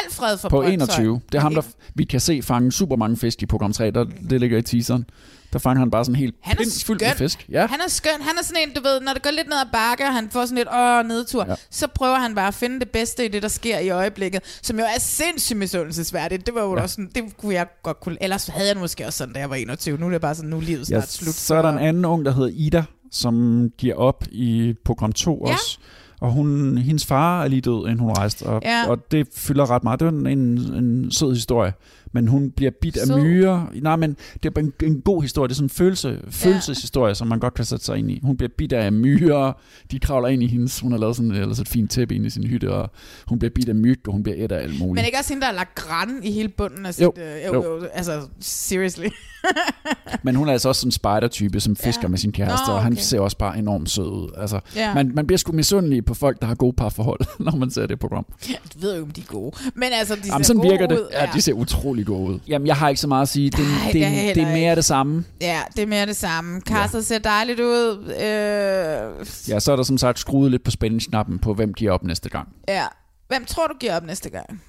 [0.06, 0.74] Alfred fra på Brøndshøj.
[0.74, 1.22] 21.
[1.32, 1.62] Det er ham, der
[1.96, 3.92] vi kan se fange super mange fisk i program 3.
[3.92, 5.06] Der, det ligger i teaseren.
[5.54, 7.46] Der fanger han bare sådan helt Han er fyldt med fisk.
[7.50, 7.66] Ja.
[7.68, 8.12] Han er skøn.
[8.22, 10.30] Han er sådan en, du ved, når det går lidt ned ad bakke, og han
[10.32, 11.50] får sådan lidt åh, nedtur, ja.
[11.50, 11.56] Ja.
[11.72, 14.80] så prøver han bare at finde det bedste i det, der sker i øjeblikket, som
[14.80, 16.46] jo er sindssygt misundelsesværdigt.
[16.46, 16.76] Det var jo ja.
[16.78, 16.82] Ja.
[16.84, 19.40] også sådan, det kunne jeg godt kunne, ellers havde jeg det måske også sådan, da
[19.40, 19.98] jeg var 21.
[19.98, 21.36] Nu er det bare sådan, nu er livet Ja, snart slut.
[21.36, 25.44] så er der en anden ung, der hedder Ida, som giver op i program 2
[25.48, 25.54] Ja.
[25.54, 25.78] også.
[26.22, 28.90] Og hun, hendes far er lige død, inden hun rejste, og, Ja.
[28.90, 30.00] og det fylder ret meget.
[30.00, 30.40] Det er en, en,
[30.74, 31.74] en sød historie.
[32.14, 33.68] Men hun bliver bidt af myrer.
[33.82, 35.48] Nej, men det er en, en god historie.
[35.48, 38.20] Det er sådan en følelse, følelseshistorie, som man godt kan sætte sig ind i.
[38.24, 39.54] Hun bliver bidt af myrer.
[39.92, 40.80] De kravler ind i hendes...
[40.80, 42.90] Hun har lavet sådan ellers et fint tæppe ind i sin hytte, og
[43.28, 44.96] hun bliver bidt af myg, og hun bliver et af alt muligt.
[44.96, 47.04] Men ikke også hende, der har lagt græn i hele bunden af sit...
[47.04, 47.84] Jo, øh, jo, jo.
[47.94, 49.08] Altså, seriously.
[50.24, 52.08] Men hun er altså også sådan en spider-type, som fisker Ja.
[52.08, 53.02] med sin kæreste, Nå, og han okay.
[53.02, 54.30] ser også bare enormt sød ud.
[54.38, 54.94] Altså, Ja.
[54.94, 58.00] man, man bliver sgu misundelig på folk, der har gode parforhold, når man ser det
[58.00, 58.26] program.
[58.74, 59.56] Du ved jo, om de er gode.
[59.76, 60.96] Men altså, de Jamen, ser sådan virker det.
[61.00, 61.08] ud.
[61.12, 62.40] Ja, de ser utrolig gode ud.
[62.48, 63.50] Jamen, jeg har ikke så meget at sige.
[63.50, 64.76] Det, Nej, det, det er heller det er mere ikke.
[64.76, 65.24] det samme.
[65.42, 66.62] Ja, det er mere det samme.
[66.62, 67.04] Carsten ja.
[67.04, 68.06] ser dejligt ud.
[68.08, 72.04] Øh, Ja, så er der som sagt skruet lidt på spændingsknappen på, hvem giver op
[72.04, 72.48] næste gang.
[72.68, 72.86] ja.
[73.28, 74.62] Hvem tror du giver op næste gang?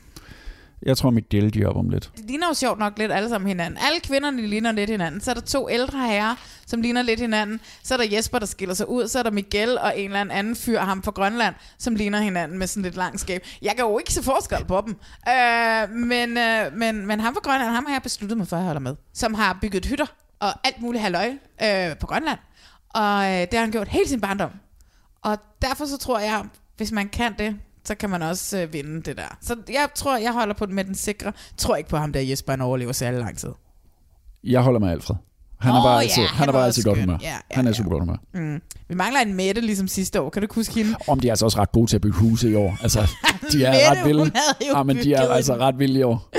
[0.85, 2.11] Jeg tror, mit del giver op om lidt.
[2.17, 3.79] Det ligner jo sjovt nok lidt alle sammen hinanden.
[3.87, 5.21] Alle kvinderne ligner lidt hinanden.
[5.21, 6.35] Så er der to ældre herrer,
[6.67, 7.61] som ligner lidt hinanden.
[7.83, 9.09] Så er der Jesper, der skiller sig ud.
[9.09, 12.21] Så er der Miguel og en eller anden anden fyr, ham fra Grønland, som ligner
[12.21, 13.45] hinanden med sådan lidt langt skæb.
[13.63, 14.97] Jeg kan jo ikke se forskel på dem.
[15.29, 18.61] Øh, men, øh, men, men ham fra Grønland, ham har jeg besluttet mig for, at
[18.61, 18.97] jeg holder med.
[19.13, 20.07] Som har bygget hytter
[20.41, 21.33] og alt muligt halløj
[21.63, 22.39] øh, på Grønland.
[22.89, 24.51] Og øh, det har han gjort hele sin barndom.
[25.23, 26.45] Og derfor så tror jeg,
[26.77, 29.39] hvis man kan det, så kan man også øh, vinde det der.
[29.41, 31.33] Så jeg tror, jeg holder på den med den sikre.
[31.57, 33.49] Tror ikke på ham der Jesper, han overlever særlig lang tid.
[34.45, 35.17] Jeg holder med Alfred.
[35.61, 37.19] Han er Åh, bare ja, altid, han han er bare altid godt humør.
[37.23, 38.17] Ja, ja, Han er super godt humør.
[38.35, 38.61] Mm.
[38.89, 40.31] Vi mangler en Mette, ligesom sidste år.
[40.31, 40.95] Kan du huske hende?
[41.09, 42.79] Om de er altså også ret gode til at bygge huse i år.
[42.83, 43.01] Altså,
[43.53, 44.33] de er Mette, ret vilde.
[44.75, 46.31] Ja, men de er altså ret vilde i år.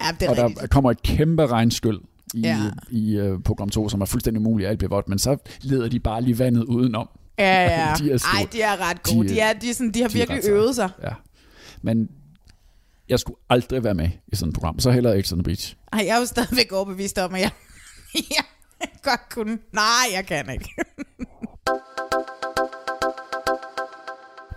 [0.00, 0.70] Ja, det er og der rigtigt.
[0.70, 2.00] kommer et kæmpe regnskyld
[2.34, 2.48] i, Ja.
[2.48, 2.70] ja.
[2.96, 6.00] i uh, program 2, som er fuldstændig umuligt, alt bliver vådt, men så leder de
[6.00, 7.08] bare lige vandet udenom.
[7.38, 7.94] Ja, ja.
[7.98, 8.34] de er store.
[8.40, 9.28] Ej, de er ret gode.
[9.28, 10.90] De, er, de, er sådan, de har de virkelig øvet sig.
[11.02, 11.12] Ja.
[11.82, 12.08] Men
[13.08, 15.76] jeg skulle aldrig være med i sådan et program, så heller ikke sådan en beach.
[15.92, 17.50] Ej, jeg er jo stadigvæk overbevist om, at jeg,
[18.36, 18.44] jeg
[19.02, 19.58] godt kunne.
[19.72, 20.68] Nej, jeg kan ikke.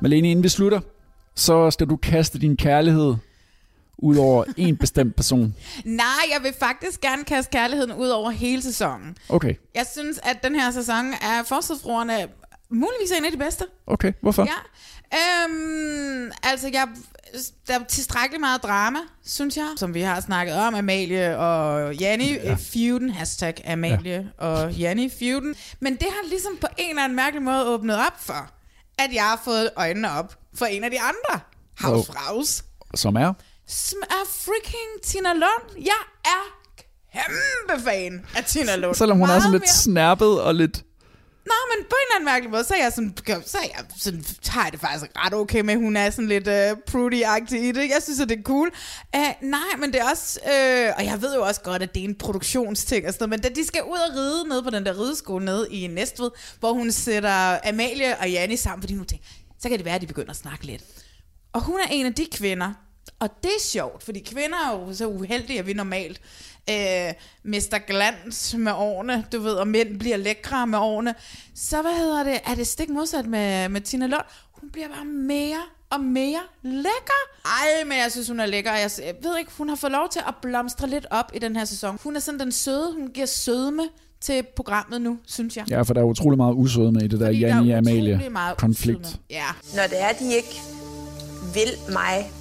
[0.02, 0.80] Malene, inden vi slutter,
[1.36, 3.16] så skal du kaste din kærlighed
[3.98, 5.56] ud over en bestemt person.
[5.86, 9.18] Nej, jeg vil faktisk gerne kaste kærligheden ud over hele sæsonen.
[9.30, 12.28] Okay, Jeg synes, at den her sæson er Forsvarsfruerne
[12.72, 13.66] muligvis en af de bedste.
[13.88, 14.14] okay.
[14.22, 14.44] Hvorfor?
[14.44, 14.58] Ja.
[15.18, 16.88] Øhm, altså, jeg,
[17.68, 20.76] der er tilstrækkeligt meget drama, synes jeg, som vi har snakket om.
[20.76, 22.56] Amalie og Janni ja.
[22.74, 24.46] feuden, hashtag Amalie ja.
[24.48, 25.56] og Janni feuden.
[25.80, 28.52] Men det har ligesom på en eller anden mærkelig måde åbnet op for,
[28.98, 31.40] at jeg har fået øjnene op for en af de andre
[31.78, 32.64] havsfraus,
[32.96, 33.34] Som er?
[33.68, 35.84] som er freaking Tina Lund.
[35.86, 36.44] Jeg er
[37.14, 38.96] kæmpe fan af Tina Lund.
[38.96, 40.84] Selvom hun er Meget sådan lidt mere- snærpet og lidt...
[41.50, 43.14] Nå, men på en eller anden mærkelig måde, så er jeg sådan,
[43.46, 46.28] så er jeg sådan, har jeg det faktisk ret okay med, at hun er sådan
[46.28, 47.90] lidt uh, prudy-agtig i det.
[47.90, 48.72] Jeg synes, at det er cool.
[49.18, 52.00] Uh, nej, men det er også, uh, og jeg ved jo også godt, at det
[52.00, 54.70] er en produktionsting og sådan noget, men da de skal ud og ride ned på
[54.70, 56.30] den der rideskole nede i Næstved,
[56.60, 59.26] hvor hun sætter Amalie og Janni sammen, fordi nu tænker
[59.60, 60.84] så kan det være, at de begynder at snakke lidt.
[61.54, 62.74] Og hun er en af de kvinder,
[63.20, 66.22] og det er sjovt, fordi kvinder er jo så uheldige, at vi normalt
[66.70, 67.14] øh,
[67.44, 71.16] mister glans med årene, du ved, og mænd bliver lækre med årene.
[71.56, 72.40] Så hvad hedder det?
[72.46, 74.26] Er det stik modsat med, med Tina Lund?
[74.52, 77.22] Hun bliver bare mere og mere lækker.
[77.46, 78.72] Ej, men jeg synes, hun er lækker.
[78.72, 81.56] Jeg, jeg ved ikke, hun har fået lov til at blomstre lidt op i den
[81.56, 82.00] her sæson.
[82.04, 83.84] Hun er sådan den søde, hun giver sødme
[84.22, 85.66] til programmet nu, synes jeg.
[85.70, 88.30] Ja, for der er utrolig meget usøde med i det der er Janni utrolig Amalie
[88.30, 89.20] meget konflikt.
[89.30, 89.46] Ja.
[89.76, 90.62] Når det er, de ikke
[91.54, 92.32] vil mig,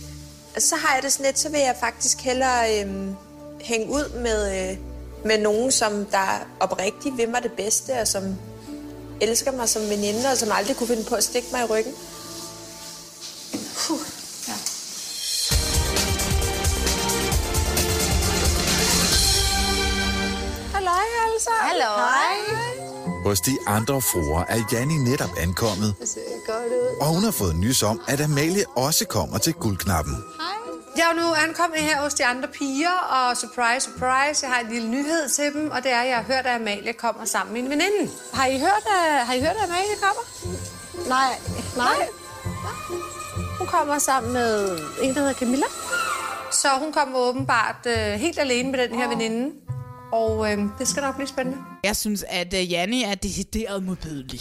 [0.58, 3.14] så har jeg det sådan lidt, så vil jeg faktisk hellere øhm,
[3.60, 4.76] hænge ud med, øh,
[5.24, 8.22] med nogen, som der oprigtigt vil mig det bedste, og som
[9.20, 11.92] elsker mig som veninde, og som aldrig kunne finde på at stikke mig i ryggen.
[13.76, 13.98] Puh.
[14.48, 14.54] Ja.
[20.74, 21.50] Halløj, altså.
[21.60, 22.36] Halløj.
[23.24, 26.96] Hos de andre fruer er Janni netop ankommet, Det ser godt ud.
[27.00, 30.14] og hun har fået nys om, at Amalie også kommer til guldknappen.
[30.96, 34.72] Jeg er nu ankommet her hos de andre piger, og surprise, surprise, jeg har en
[34.72, 37.52] lille nyhed til dem, og det er, at jeg har hørt, at Amalie kommer sammen
[37.54, 38.12] med en veninde.
[38.32, 40.22] Har I hørt, at, har I hørt, at Amalie kommer?
[41.08, 41.32] Nej,
[41.76, 42.08] nej.
[43.58, 45.66] Hun kommer sammen med en, der hedder Camilla.
[46.52, 49.54] Så hun kommer åbenbart øh, helt alene med den her veninde,
[50.12, 51.58] og øh, det skal nok blive spændende.
[51.84, 54.40] Jeg synes, at uh, Janni er decideret modbydelig.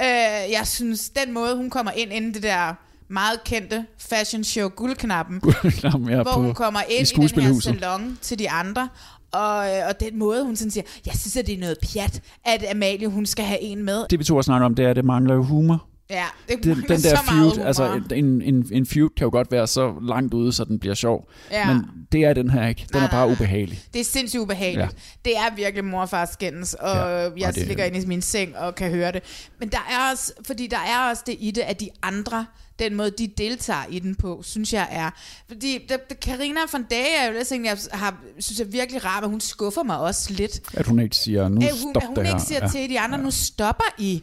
[0.00, 2.74] Uh, jeg synes, den måde, hun kommer ind inden det der
[3.10, 7.42] meget kendte fashion show Guldknappen, Guldknappen, ja, hvor på- hun kommer i ind i, den
[7.42, 8.88] her salon til de andre,
[9.32, 12.20] og, øh, og den måde, hun sådan siger, jeg synes, at det er noget pjat,
[12.44, 14.04] at Amalie, hun skal have en med.
[14.10, 15.84] Det vi to har snakket om, det er, at det mangler jo humor.
[16.10, 19.66] Ja, det Den, den der feud, altså en, en, en feud kan jo godt være
[19.66, 21.28] så langt ude, så den bliver sjov.
[21.50, 21.74] Ja.
[21.74, 21.82] Men
[22.12, 22.86] det er den her ikke.
[22.92, 23.80] Den er bare ubehagelig.
[23.92, 24.78] Det er sindssygt ubehageligt.
[24.78, 24.88] Ja.
[25.26, 25.30] Ja.
[25.30, 28.02] Det er virkelig mor og far skændes, og Ja, ja, og jeg det- ligger inde
[28.02, 29.22] i min seng og kan høre det.
[29.60, 32.46] Men der er også, fordi der er også det i det, at de andre,
[32.78, 35.10] den måde, de deltager i den på, synes jeg er...
[35.48, 39.04] Fordi der, der, Carina von Dage er jo lidt sådan, jeg har, synes jeg virkelig
[39.04, 40.60] rart, men hun skuffer mig også lidt.
[40.74, 42.34] At hun ikke siger, nu at hun, stop at hun det her.
[42.34, 42.68] ikke siger ja.
[42.68, 44.22] til de andre, nu stopper I.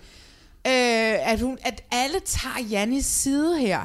[0.68, 3.80] Øh, at, hun, at alle tager Jannis side her.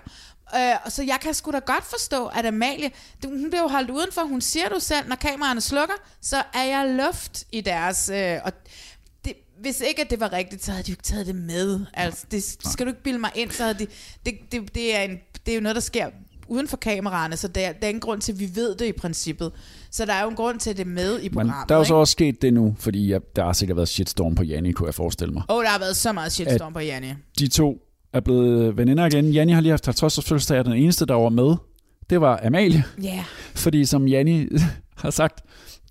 [0.54, 2.90] Øh, så jeg kan sgu da godt forstå, at Amalie,
[3.24, 6.88] hun bliver jo holdt udenfor, hun siger du selv, når kameraerne slukker, så er jeg
[6.88, 8.08] luft i deres...
[8.08, 8.52] Øh, og
[9.24, 11.80] det, hvis ikke at det var rigtigt, så havde de jo ikke taget det med.
[11.94, 13.86] Altså, det skal du ikke bilde mig ind, så havde de...
[14.26, 16.10] Det, det, det, er, en, det er jo noget, der sker
[16.50, 18.92] uden for kameraerne, så der, der er ingen grund til, at vi ved det i
[18.92, 19.52] princippet.
[19.90, 21.68] Så der er jo en grund til, at det er med i Men programmet.
[21.68, 24.34] der er jo så også sket det nu, fordi jeg, der har sikkert været shitstorm
[24.34, 25.42] på Janni, kunne jeg forestille mig.
[25.48, 27.08] Åh, oh, der har været så meget shitstorm At- på Janni.
[27.38, 27.78] De to
[28.12, 29.30] er blevet veninder igen.
[29.32, 31.54] Janni har lige haft 50 års fødselsdag, og den eneste, der var med,
[32.10, 32.84] det var Amalie.
[33.02, 33.24] Ja.
[33.54, 34.46] Fordi som Janni
[35.02, 35.40] har sagt,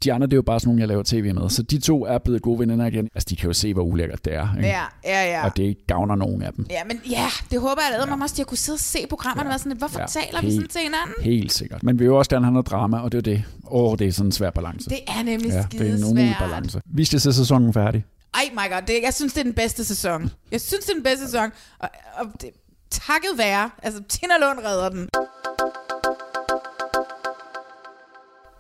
[0.04, 1.50] de andre, det er jo bare sådan nogle, jeg laver tv med.
[1.50, 3.10] Så de to er blevet gode veninder igen.
[3.16, 4.56] Altså, de kan jo se, hvor ulækkert det er.
[4.56, 4.68] Ikke?
[4.68, 5.46] Ja, ja, ja.
[5.46, 6.66] Og det gavner nogen af dem.
[6.70, 8.24] Ja, men ja, det håber jeg, at ja.
[8.24, 10.42] også, de har kunne sidde og se programmerne og være sådan lidt, hvorfor ja, taler
[10.42, 11.16] vi sådan helt- til hinanden?
[11.24, 11.84] Helt sikkert.
[11.84, 13.44] Men vi vil jo også gerne have noget drama, og det er det.
[13.72, 14.90] Åh, det er sådan en svær balance.
[14.90, 16.50] Det er nemlig ja, ja, det er en umulig skidesvært.
[16.50, 16.82] balance.
[16.86, 18.06] Vi skal se sæsonen færdig.
[18.34, 20.32] Ej, my god, det, jeg synes, det er den bedste sæson.
[20.52, 21.50] Jeg synes, det er den bedste sæson.
[21.80, 21.90] Og,
[22.20, 22.50] og det,
[22.92, 25.10] takket være, altså Tina Lund redder den.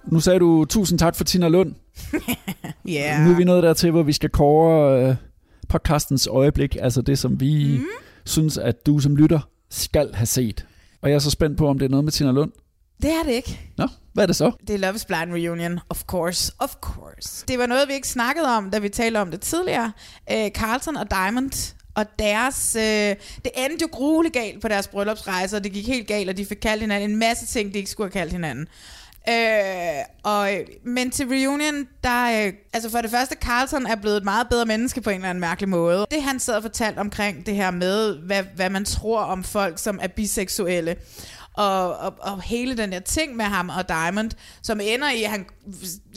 [0.08, 1.76] Nu sagde du tusind tak for Tina Lund.
[2.86, 3.24] Ja.
[3.24, 5.16] Nu er vi nået dertil, hvor vi skal kåre øh,
[5.68, 7.86] podcastens øjeblik, altså det, som vi mm.
[8.26, 9.40] synes, at du som lytter
[9.70, 10.66] skal have set.
[11.02, 12.52] Og jeg er så spændt på, om det er noget med Tina Lund.
[13.02, 13.60] Det er det ikke.
[13.78, 14.52] Nå, hvad er det så?
[14.68, 17.46] Det er Love is Blind Reunion, of course, of course.
[17.48, 19.92] Det var noget, vi ikke snakkede om, da vi talte om det tidligere.
[20.32, 22.76] Øh, Carlton og Diamond og deres...
[22.76, 26.38] Øh, det endte jo grueligt galt på deres bryllupsrejse, og det gik helt galt, og
[26.38, 28.68] de fik kaldt hinanden en masse ting, de ikke skulle have kaldt hinanden.
[29.30, 30.50] Øh, og,
[30.86, 32.46] men til reunion, der...
[32.46, 35.30] Øh, altså for det første, Carlton er blevet et meget bedre menneske på en eller
[35.30, 36.06] anden mærkelig måde.
[36.12, 39.80] Det han sad og fortalte omkring det her med, hvad, hvad man tror om folk,
[39.80, 40.96] som er biseksuelle
[41.54, 45.46] og, og, og hele den der ting med ham og Diamond, som ender i, han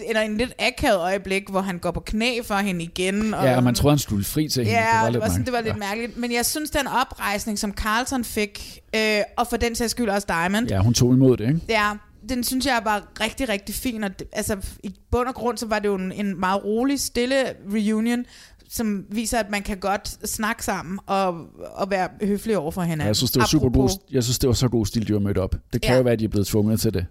[0.05, 3.35] ender i en lidt akavet øjeblik, hvor han går på knæ for hende igen.
[3.35, 4.79] Og, Ja, og man troede, han skulle fri til hende.
[4.81, 6.17] Ja, det var, det lidt var, sådan, det var lidt mærkeligt.
[6.17, 10.27] Men jeg synes, den oprejsning, som Carlton fik, øh, og for den sags skyld også
[10.29, 11.61] Diamond, Ja, hun tog imod det, ikke?
[11.69, 11.93] Ja,
[12.29, 14.05] den synes jeg var rigtig, rigtig fin.
[14.05, 17.01] Og det, altså, i bund og grund, så var det jo en, en meget rolig,
[17.01, 17.37] stille
[17.75, 18.25] reunion,
[18.71, 23.01] som viser, at man kan godt snakke sammen og, og være høflig over for hinanden.
[23.01, 25.09] Ja, jeg synes, det var super god, Apropos- jeg synes, det var så god stil,
[25.09, 25.55] de var mødt op.
[25.73, 25.97] Det kan Ja.
[25.97, 27.07] jo være, at de er blevet tvunget til det.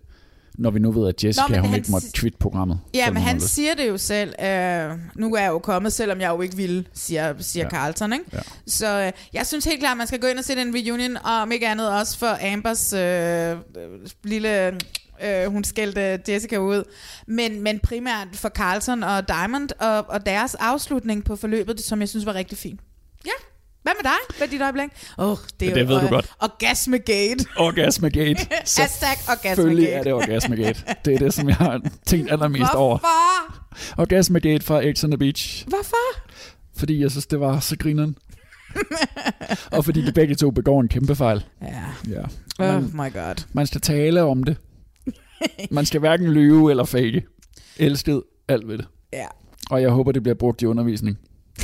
[0.57, 2.79] Når vi nu ved, at Jessica, Nå, hun han ikke måtte tweet programmet.
[2.93, 3.47] Ja, men han lyst.
[3.47, 4.29] siger det jo selv.
[4.43, 7.69] Øh, nu er jeg jo kommet, selvom jeg jo ikke ville, siger, siger ja.
[7.69, 8.13] Carlton.
[8.13, 8.25] Ikke?
[8.33, 8.39] Ja.
[8.67, 11.17] Så øh, jeg synes helt klart, at man skal gå ind og se den reunion,
[11.17, 13.57] og om ikke andet også for Ambers øh, øh,
[14.23, 14.77] lille...
[15.23, 16.83] Øh, hun skældte Jessica ud.
[17.27, 22.09] Men, men primært for Carlton og Diamond og, og deres afslutning på forløbet, som jeg
[22.09, 22.79] synes var rigtig fint.
[23.25, 23.31] Ja,
[23.83, 24.37] hvad med dig?
[24.37, 24.89] Hvad er dit øjeblik?
[25.17, 26.31] Åh, oh, det er det jo ved du øh, godt.
[26.39, 27.45] Orgasmegate.
[27.57, 28.47] Orgasmegate.
[28.77, 29.91] Hashtag Selvfølgelig Orgasmegate.
[29.93, 30.83] er det Orgasmegate.
[31.05, 32.97] Det er det, som jeg har tænkt allermest over.
[32.97, 34.01] Hvorfor?
[34.01, 35.65] Orgasmegate fra X on the Beach.
[35.67, 36.21] Hvorfor?
[36.77, 38.17] Fordi jeg synes, det var så grineren.
[39.71, 41.45] og fordi de begge to begår en kæmpe fejl.
[41.61, 41.67] Ja.
[42.09, 42.21] ja.
[42.59, 43.45] Oh Man, my god.
[43.53, 44.57] man skal tale om det.
[45.71, 47.23] Man skal hverken lyve eller fake.
[47.77, 48.87] Elsket alt ved det.
[49.13, 49.27] Ja.
[49.69, 51.17] Og jeg håber, det bliver brugt i undervisning.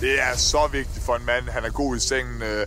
[0.00, 1.48] Det er så vigtigt for en mand.
[1.48, 2.42] Han er god i sengen.
[2.42, 2.66] Øh,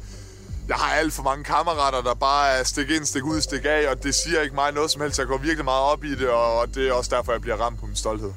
[0.68, 3.89] Jeg har alt for mange kammerater, der bare er stik ind, stik ud, stik af,
[3.91, 5.20] og det siger ikke mig noget som helst.
[5.20, 7.80] Jeg går virkelig meget op i det, og det er også derfor, jeg bliver ramt
[7.80, 8.32] på min stolthed.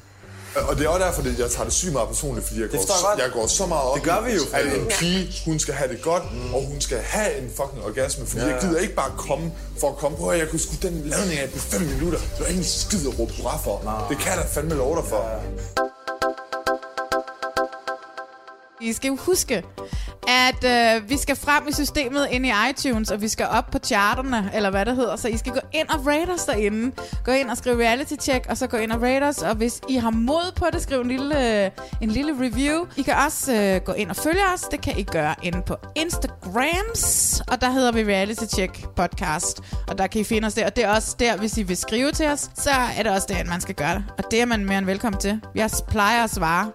[0.69, 2.79] Og det er også derfor, at jeg tager det sygt meget personligt, fordi jeg går,
[2.79, 4.43] forstår jeg går så meget op Det gør vi jo.
[4.53, 6.55] at en pige, hun skal have det godt, mm.
[6.55, 8.27] og hun skal have en fucking orgasme.
[8.27, 8.69] Fordi Ja, ja, jeg ja.
[8.69, 11.51] gider ikke bare komme for at komme på, at jeg kunne sgu den lavning af
[11.51, 12.19] på 5 minutter.
[12.19, 14.07] Det var ingen skid at råbe hurra for.
[14.11, 15.92] Det kan der fandme lov dig for.
[18.83, 19.63] I skal jo huske,
[20.29, 23.79] at øh, vi skal frem i systemet ind i iTunes, og vi skal op på
[23.79, 25.17] charterne, eller hvad det hedder.
[25.17, 26.93] Så I skal gå ind og rate os derinde.
[27.25, 29.43] Gå ind og skrive reality check, og så gå ind og rate os.
[29.43, 31.67] Og hvis I har mod på det, skriv en lille,
[32.01, 32.87] en lille review.
[32.97, 34.61] I kan også øh, gå ind og følge os.
[34.61, 37.43] Det kan I gøre inde på Instagrams.
[37.49, 39.61] Og der hedder vi Reality Check Podcast.
[39.89, 40.67] Og der kan I finde os der.
[40.67, 43.27] Og det er også der, hvis I vil skrive til os, så er det også
[43.31, 44.05] der, man skal gøre det.
[44.19, 45.41] Og det er man mere end velkommen til.
[45.55, 46.71] Jeg plejer at svare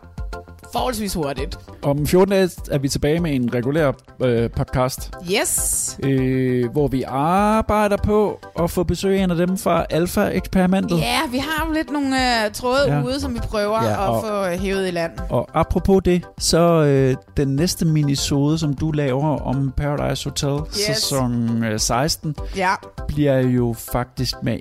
[0.73, 1.57] forholdsvis hurtigt.
[1.81, 3.91] Om 14 dage er vi tilbage med en regulær
[4.23, 5.11] øh, podcast,
[5.41, 5.97] Yes.
[6.03, 10.97] øh, hvor vi arbejder på at få besøg af en af dem fra Alpha-eksperimentet.
[10.99, 12.15] Ja, vi har jo lidt nogle
[12.45, 13.03] øh, tråde Ja.
[13.03, 15.11] ude, som vi prøver Ja, og- at få øh, hævet i land.
[15.29, 20.75] Og apropos det, så øh, den næste minisode, som du laver om Paradise Hotel Yes.
[20.75, 22.71] sæson øh, 16, Ja.
[23.07, 24.59] bliver jo faktisk med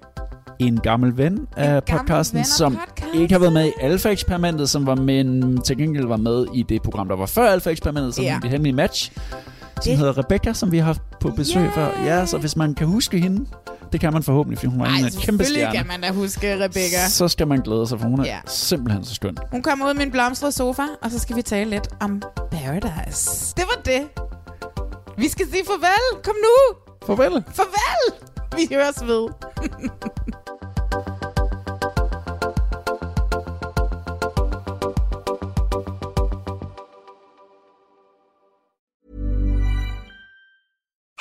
[0.59, 2.79] en gammel ven af podcasten, ven af som
[3.15, 6.83] ikke har været med i Alpha-eksperimentet, som var men til gengæld var med i det
[6.83, 8.39] program, der var før Alpha-eksperimentet, som Ja.
[8.43, 11.73] det hemmelige match, som Det- hedder Rebecca, som vi har haft på besøg Yeah.
[11.75, 11.89] før.
[12.05, 13.47] Ja, så hvis man kan huske hende,
[13.93, 15.77] det kan man forhåbentlig, for hun var Ej, en kæmpe stjerne.
[15.77, 17.09] kan man da huske Rebecca.
[17.09, 18.39] Så skal man glæde sig, for hun er Ja.
[18.47, 19.37] simpelthen så skøn.
[19.53, 23.55] Hun kommer ud med en blomstret sofa, og så skal vi tale lidt om Paradise.
[23.57, 24.03] Det var det.
[25.19, 26.23] Vi skal sige farvel.
[26.25, 26.77] Kom nu.
[27.07, 27.45] Farvel.
[27.55, 28.13] Farvel.
[28.57, 29.29] Vi høres ved.